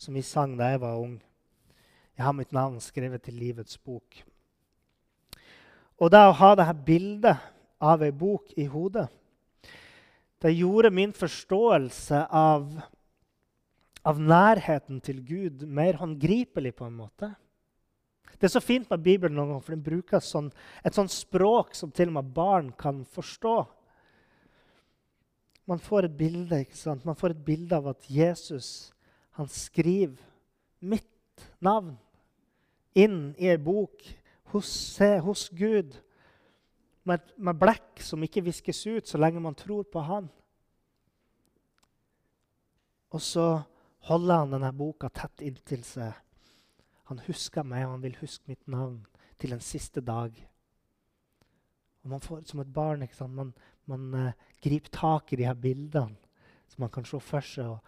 som 0.00 0.14
vi 0.16 0.24
sang 0.26 0.56
da 0.58 0.72
jeg 0.72 0.80
var 0.82 0.98
ung. 0.98 1.20
Jeg 2.18 2.24
har 2.26 2.34
mitt 2.34 2.50
navn 2.52 2.80
skrevet 2.82 3.22
til 3.22 3.36
livets 3.38 3.78
bok. 3.78 4.16
Og 6.02 6.10
det 6.10 6.22
å 6.26 6.34
ha 6.34 6.54
dette 6.58 6.74
bildet 6.86 7.44
av 7.78 8.02
ei 8.02 8.10
bok 8.10 8.50
i 8.58 8.66
hodet, 8.66 9.06
det 10.42 10.50
gjorde 10.56 10.90
min 10.90 11.12
forståelse 11.14 12.24
av, 12.34 12.66
av 14.02 14.18
nærheten 14.18 14.98
til 15.04 15.22
Gud 15.22 15.62
mer 15.62 16.00
håndgripelig 16.00 16.74
på 16.74 16.88
en 16.88 16.98
måte. 17.04 17.30
Det 18.38 18.48
er 18.48 18.54
så 18.54 18.62
fint 18.62 18.88
med 18.90 19.04
Bibelen 19.04 19.36
noen 19.36 19.52
ganger, 19.52 19.64
for 19.66 19.76
den 19.76 19.84
bruker 19.84 20.22
sånn, 20.24 20.50
et 20.84 20.96
sånt 20.96 21.12
språk 21.12 21.76
som 21.78 21.92
til 21.94 22.10
og 22.10 22.18
med 22.18 22.32
barn 22.34 22.72
kan 22.78 23.02
forstå. 23.14 23.56
Man 25.70 25.82
får 25.82 26.08
et 26.08 26.16
bilde 26.18 26.62
ikke 26.64 26.78
sant? 26.78 27.04
Man 27.06 27.18
får 27.18 27.36
et 27.36 27.44
bilde 27.46 27.78
av 27.78 27.92
at 27.92 28.08
Jesus 28.10 28.90
han 29.38 29.48
skriver 29.48 30.18
mitt 30.84 31.46
navn 31.64 31.94
inn 32.98 33.32
i 33.40 33.48
ei 33.48 33.56
bok 33.56 34.02
hos, 34.52 34.98
hos 35.00 35.46
Gud 35.56 35.96
med, 37.08 37.22
med 37.36 37.58
blekk 37.58 38.02
som 38.04 38.22
ikke 38.22 38.44
viskes 38.44 38.82
ut 38.86 39.08
så 39.08 39.20
lenge 39.20 39.40
man 39.40 39.56
tror 39.58 39.86
på 39.88 40.02
Han. 40.04 40.28
Og 43.12 43.20
så 43.20 43.46
holder 44.08 44.42
han 44.42 44.54
denne 44.54 44.72
boka 44.76 45.10
tett 45.12 45.44
inntil 45.44 45.82
seg. 45.84 46.12
Han 47.12 47.20
husker 47.26 47.66
meg, 47.68 47.84
og 47.84 47.98
han 47.98 48.04
vil 48.06 48.16
huske 48.22 48.48
mitt 48.48 48.62
navn 48.72 49.02
til 49.36 49.52
den 49.52 49.60
siste 49.60 50.00
dag. 50.00 50.32
Og 52.02 52.10
man 52.10 52.20
får, 52.24 52.42
Som 52.46 52.60
et 52.60 52.72
barn 52.72 53.06
man, 53.28 53.52
man 53.86 54.14
eh, 54.14 54.32
griper 54.62 54.90
tak 54.90 55.32
i 55.32 55.36
de 55.36 55.44
her 55.44 55.54
bildene 55.54 56.16
som 56.68 56.80
man 56.80 56.90
kan 56.90 57.04
se 57.04 57.20
for 57.20 57.40
seg. 57.44 57.68
Og, 57.68 57.78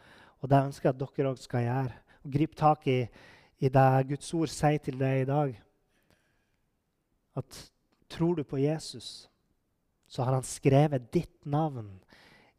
og 0.40 0.50
det 0.50 0.64
ønsker 0.66 0.88
jeg 0.88 0.94
at 0.94 1.00
dere 1.00 1.30
òg 1.30 1.40
skal 1.40 1.64
gjøre. 1.64 1.94
Og 2.24 2.32
Grip 2.32 2.56
tak 2.56 2.86
i, 2.86 2.98
i 3.58 3.68
det 3.68 4.08
Guds 4.08 4.34
ord 4.34 4.52
sier 4.52 4.78
til 4.78 4.98
deg 5.00 5.22
i 5.22 5.28
dag 5.30 5.54
at 7.34 7.60
tror 8.12 8.36
du 8.36 8.44
på 8.44 8.60
Jesus, 8.60 9.30
så 10.06 10.22
har 10.22 10.36
han 10.36 10.46
skrevet 10.46 11.08
ditt 11.12 11.46
navn 11.48 11.88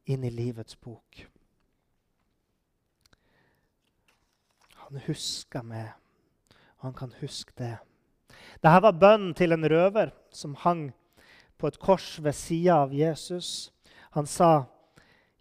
inn 0.09 0.25
i 0.25 0.33
livets 0.33 0.75
bok. 0.75 1.21
Han 4.87 4.99
husker 5.05 5.63
meg, 5.63 5.93
han 6.85 6.95
kan 6.95 7.13
huske 7.21 7.53
det. 7.57 7.75
Dette 8.61 8.81
var 8.85 8.99
bønnen 8.99 9.33
til 9.37 9.55
en 9.55 9.65
røver 9.69 10.13
som 10.33 10.55
hang 10.61 10.87
på 11.57 11.69
et 11.69 11.79
kors 11.81 12.15
ved 12.21 12.35
sida 12.37 12.81
av 12.83 12.93
Jesus. 12.93 13.71
Han 14.15 14.25
sa, 14.25 14.65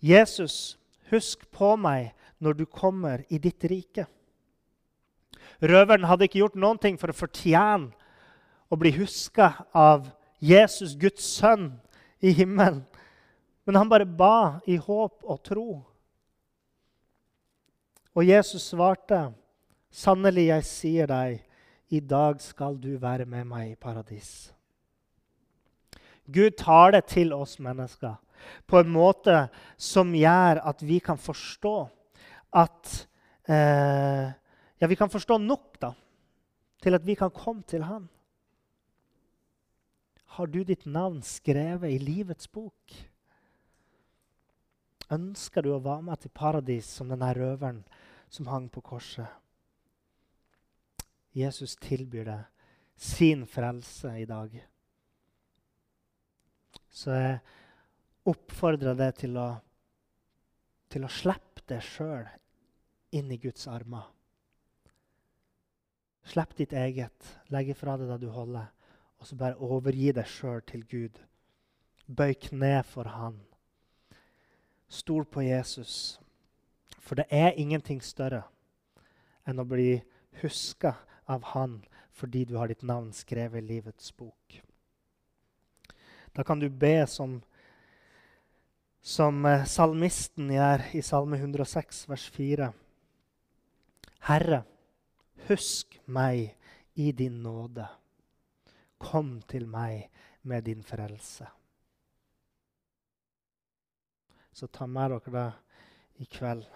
'Jesus, 0.00 0.78
husk 1.10 1.46
på 1.50 1.76
meg 1.76 2.14
når 2.40 2.52
du 2.52 2.64
kommer 2.66 3.24
i 3.30 3.38
ditt 3.38 3.64
rike. 3.64 4.06
Røveren 5.62 6.04
hadde 6.04 6.26
ikke 6.26 6.42
gjort 6.42 6.58
noen 6.58 6.78
ting 6.78 6.98
for 6.98 7.12
å 7.12 7.16
fortjene 7.16 7.92
å 8.68 8.76
bli 8.76 8.90
huska 8.96 9.64
av 9.72 10.10
Jesus, 10.40 10.96
Guds 10.98 11.24
sønn, 11.24 11.72
i 12.20 12.32
himmelen. 12.32 12.82
Men 13.64 13.76
han 13.76 13.88
bare 13.88 14.08
ba 14.08 14.60
i 14.66 14.76
håp 14.76 15.24
og 15.24 15.40
tro. 15.44 15.68
Og 18.14 18.24
Jesus 18.24 18.70
svarte, 18.70 19.32
'Sannelig, 19.94 20.48
jeg 20.48 20.66
sier 20.66 21.06
deg, 21.06 21.42
i 21.94 22.00
dag 22.02 22.40
skal 22.42 22.74
du 22.82 22.96
være 22.98 23.28
med 23.30 23.46
meg 23.46 23.72
i 23.72 23.78
paradis.' 23.78 24.50
Gud 26.26 26.56
tar 26.58 26.94
det 26.96 27.04
til 27.12 27.34
oss 27.36 27.58
mennesker 27.62 28.16
på 28.66 28.80
en 28.80 28.90
måte 28.90 29.44
som 29.76 30.14
gjør 30.16 30.62
at 30.66 30.82
vi 30.82 30.98
kan 31.04 31.20
forstå 31.20 31.76
at 32.64 32.94
eh, 33.48 34.32
Ja, 34.82 34.88
vi 34.90 34.96
kan 34.98 35.08
forstå 35.08 35.38
nok 35.38 35.78
da, 35.80 35.92
til 36.82 36.96
at 36.98 37.04
vi 37.06 37.14
kan 37.16 37.30
komme 37.32 37.62
til 37.62 37.84
Han. 37.86 38.08
Har 40.34 40.50
du 40.50 40.58
ditt 40.66 40.84
navn 40.84 41.22
skrevet 41.22 41.94
i 41.94 42.02
livets 42.02 42.50
bok? 42.50 42.96
Ønsker 45.14 45.62
du 45.62 45.70
å 45.72 45.80
være 45.80 46.04
med 46.10 46.20
til 46.20 46.34
paradis 46.34 46.90
som 46.90 47.08
denne 47.08 47.30
røveren 47.38 47.80
som 48.28 48.50
hang 48.50 48.66
på 48.68 48.82
korset? 48.84 49.30
Jesus 51.34 51.74
tilbyr 51.82 52.28
deg 52.28 52.44
sin 52.96 53.42
frelse 53.50 54.12
i 54.20 54.26
dag. 54.28 54.52
Så 56.94 57.10
jeg 57.10 57.40
oppfordrer 58.30 58.94
deg 58.94 59.16
til 59.18 59.38
å, 59.40 59.48
til 60.88 61.06
å 61.06 61.10
slippe 61.10 61.64
deg 61.66 61.82
sjøl 61.82 62.28
inn 63.18 63.32
i 63.34 63.38
Guds 63.42 63.66
armer. 63.70 64.06
Slipp 66.24 66.54
ditt 66.56 66.72
eget, 66.72 67.34
legg 67.52 67.72
ifra 67.74 67.98
deg 67.98 68.12
det 68.14 68.22
du 68.22 68.30
holder, 68.32 68.70
og 69.18 69.26
så 69.26 69.36
bare 69.36 69.58
overgi 69.60 70.12
deg 70.14 70.28
sjøl 70.30 70.62
til 70.70 70.84
Gud. 70.88 71.18
Bøy 72.06 72.36
kne 72.46 72.78
for 72.86 73.10
Han. 73.10 73.40
Stol 74.88 75.26
på 75.26 75.42
Jesus. 75.42 76.20
For 77.02 77.18
det 77.18 77.26
er 77.34 77.58
ingenting 77.60 78.00
større 78.04 78.44
enn 79.44 79.60
å 79.60 79.66
bli 79.68 79.98
huska 80.40 80.94
av 81.26 81.44
Han 81.54 81.82
fordi 82.14 82.44
du 82.44 82.56
har 82.56 82.70
ditt 82.70 82.82
navn 82.82 83.12
skrevet 83.12 83.62
i 83.62 83.66
livets 83.66 84.12
bok. 84.16 84.62
Da 86.34 86.44
kan 86.44 86.60
du 86.60 86.68
be 86.68 87.06
som, 87.06 87.40
som 89.02 89.44
eh, 89.46 89.66
salmisten 89.66 90.50
gjør 90.50 90.86
i 90.94 91.02
Salme 91.02 91.38
106, 91.38 92.04
vers 92.10 92.28
4. 92.34 92.70
Herre, 94.28 94.62
husk 95.48 95.98
meg 96.06 96.54
i 96.94 97.10
din 97.12 97.42
nåde. 97.42 97.86
Kom 98.98 99.36
til 99.50 99.66
meg 99.70 100.08
med 100.42 100.64
din 100.66 100.82
frelse. 100.82 101.46
Så 104.54 104.70
ta 104.70 104.86
med 104.86 105.10
dere 105.10 105.34
det 105.34 105.50
i 106.22 106.30
kveld. 106.30 106.66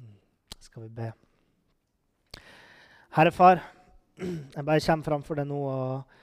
Mm, 0.00 0.18
skal 0.60 0.82
vi 0.82 0.88
be. 0.88 1.12
Herre 3.16 3.30
Far, 3.32 3.62
jeg 4.20 4.60
bare 4.60 4.82
kommer 4.84 5.06
framfor 5.06 5.38
deg 5.38 5.46
nå 5.48 5.58
og, 5.72 6.16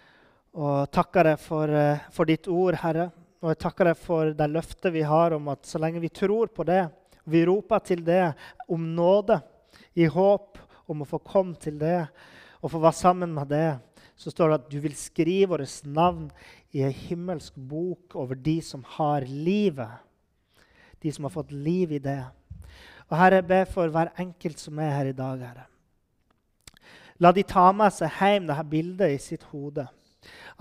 og 0.62 0.92
takker 0.94 1.26
deg 1.26 1.40
for, 1.42 1.72
eh, 1.74 2.04
for, 2.14 2.30
ditt 2.30 2.46
ord, 2.54 2.78
Herre. 2.84 3.08
Og 3.42 3.50
jeg 3.50 3.58
takker 3.64 3.90
deg 3.90 3.98
for 3.98 4.36
det 4.38 4.48
løftet 4.52 4.94
vi 4.94 5.02
har 5.10 5.34
om 5.34 5.50
at 5.50 5.66
så 5.66 5.82
lenge 5.82 6.04
vi 6.04 6.12
tror 6.14 6.52
på 6.54 6.68
det, 6.70 6.84
vi 7.26 7.42
roper 7.50 7.82
til 7.82 8.04
det 8.06 8.36
om 8.70 8.86
nåde, 8.94 9.40
i 9.98 10.06
håp 10.06 10.62
om 10.86 11.02
å 11.02 11.10
få 11.10 11.24
komme 11.26 11.58
til 11.58 11.82
det 11.82 11.98
og 12.60 12.70
få 12.76 12.86
være 12.86 13.00
sammen 13.00 13.34
med 13.40 13.50
det, 13.50 13.74
så 14.14 14.30
står 14.30 14.54
det 14.54 14.62
at 14.62 14.70
du 14.70 14.78
vil 14.86 14.94
skrive 14.94 15.56
vårt 15.56 15.90
navn 15.90 16.30
i 16.78 16.86
ei 16.86 16.94
himmelsk 16.94 17.58
bok 17.58 18.14
over 18.22 18.38
de 18.38 18.60
som 18.62 18.86
har 19.00 19.26
livet. 19.26 19.98
De 21.02 21.10
som 21.10 21.26
har 21.26 21.34
fått 21.42 21.58
liv 21.58 21.98
i 21.98 22.06
det. 22.06 22.22
Og 23.10 23.18
Herre, 23.18 23.42
jeg 23.42 23.50
ber 23.50 23.70
for 23.80 23.90
hver 23.90 24.14
enkelt 24.22 24.62
som 24.62 24.78
er 24.78 25.00
her 25.00 25.10
i 25.10 25.22
dag, 25.26 25.42
Herre. 25.42 25.72
La 27.22 27.32
de 27.32 27.44
ta 27.46 27.68
med 27.76 27.94
seg 27.94 28.14
hjem 28.20 28.48
dette 28.50 28.66
bildet 28.70 29.14
i 29.14 29.20
sitt 29.22 29.44
hode 29.52 29.86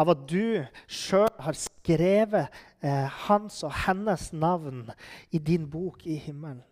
av 0.01 0.11
at 0.13 0.23
du 0.29 0.63
sjøl 0.91 1.31
har 1.45 1.59
skrevet 1.59 2.63
eh, 2.83 3.09
hans 3.29 3.61
og 3.67 3.75
hennes 3.85 4.31
navn 4.35 4.89
i 5.31 5.39
din 5.39 5.69
bok 5.71 6.07
i 6.07 6.19
himmelen. 6.19 6.63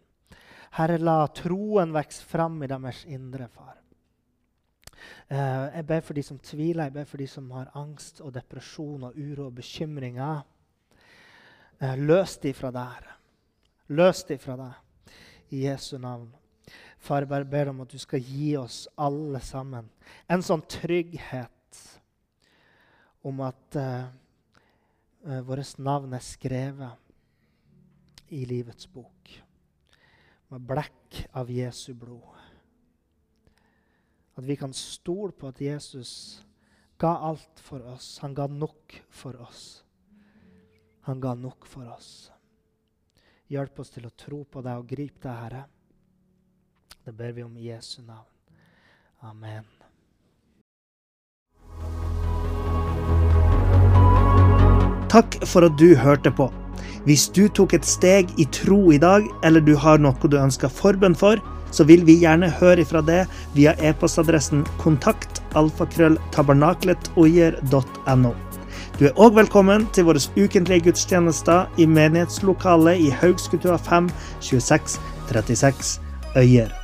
Herre, 0.79 1.01
la 1.03 1.25
troen 1.35 1.95
vokse 1.95 2.25
fram 2.27 2.61
i 2.62 2.71
deres 2.71 3.03
indre, 3.11 3.49
far. 3.51 3.77
Eh, 5.31 5.66
jeg 5.77 5.87
ber 5.87 6.03
for 6.07 6.19
de 6.19 6.25
som 6.27 6.38
tviler, 6.38 6.87
jeg 6.87 6.95
ber 6.95 7.09
for 7.09 7.23
de 7.23 7.29
som 7.31 7.51
har 7.57 7.73
angst 7.79 8.23
og 8.23 8.35
depresjon 8.35 9.09
og 9.09 9.19
uro 9.19 9.49
og 9.49 9.57
bekymringer. 9.59 10.45
Eh, 11.81 11.97
løs 11.99 12.37
de 12.43 12.55
fra 12.55 12.71
der. 12.75 13.09
Løs 13.90 14.23
de 14.29 14.38
fra 14.38 14.59
deg 14.61 15.16
i 15.51 15.64
Jesu 15.66 15.97
navn. 15.99 16.29
Far, 17.01 17.25
bare 17.25 17.49
ber 17.49 17.71
om 17.73 17.81
at 17.81 17.93
du 17.93 17.99
skal 17.99 18.21
gi 18.21 18.57
oss 18.61 18.85
alle 19.01 19.41
sammen 19.41 19.89
en 20.29 20.43
sånn 20.45 20.61
trygghet 20.69 21.79
om 23.25 23.41
at 23.45 23.77
uh, 23.81 24.05
vårt 25.49 25.79
navn 25.81 26.13
er 26.17 26.25
skrevet 26.25 28.33
i 28.37 28.45
livets 28.49 28.89
bok 28.93 29.33
med 30.51 30.67
blekk 30.67 31.25
av 31.39 31.51
Jesu 31.51 31.95
blod. 31.95 32.37
At 34.37 34.47
vi 34.47 34.57
kan 34.57 34.73
stole 34.75 35.33
på 35.37 35.51
at 35.51 35.61
Jesus 35.63 36.43
ga 37.01 37.17
alt 37.31 37.63
for 37.63 37.85
oss. 37.93 38.19
Han 38.23 38.35
ga 38.35 38.47
nok 38.47 38.97
for 39.09 39.41
oss. 39.41 39.85
Han 41.09 41.21
ga 41.21 41.35
nok 41.35 41.67
for 41.67 41.89
oss. 41.93 42.31
Hjelp 43.51 43.79
oss 43.83 43.93
til 43.95 44.07
å 44.07 44.15
tro 44.15 44.45
på 44.45 44.63
deg 44.63 44.81
og 44.81 44.91
gripe 44.91 45.23
deg, 45.25 45.39
Herre. 45.45 45.65
Det 47.11 47.16
ber 47.16 47.33
vi 47.33 47.42
om 47.42 47.57
i 47.57 47.66
Jesu 47.66 48.03
navn. 48.07 48.25
Amen. 49.20 49.64
Takk 55.11 55.38
for 55.42 55.66
at 55.66 55.75
du 55.75 55.99
hørte 55.99 56.31
på. 56.31 56.46
Hvis 57.03 57.27
du 57.35 57.51
tok 57.51 57.75
et 57.75 57.83
steg 57.85 58.31
i 58.38 58.46
tro 58.55 58.94
i 58.94 58.99
dag, 59.03 59.27
eller 59.42 59.59
du 59.59 59.75
har 59.75 59.99
noe 59.99 60.14
du 60.23 60.38
ønsker 60.38 60.70
forbønn 60.70 61.18
for, 61.18 61.35
så 61.75 61.83
vil 61.90 62.07
vi 62.07 62.23
gjerne 62.23 62.46
høre 62.61 62.87
ifra 62.87 63.03
det 63.03 63.27
via 63.59 63.75
e-postadressen 63.83 64.62
kontakt 64.79 65.42
alfakrølltabernakletoier.no. 65.59 68.33
Du 69.01 69.07
er 69.11 69.18
òg 69.18 69.35
velkommen 69.40 69.90
til 69.90 70.07
våre 70.07 70.23
ukentlige 70.38 70.87
gudstjenester 70.87 71.66
i 71.75 71.90
menighetslokalet 71.90 73.03
i 73.03 73.11
Haugskutua 73.11 73.83
5 73.83 74.07
26 74.38 75.03
36 75.33 75.99
Øyer. 76.38 76.80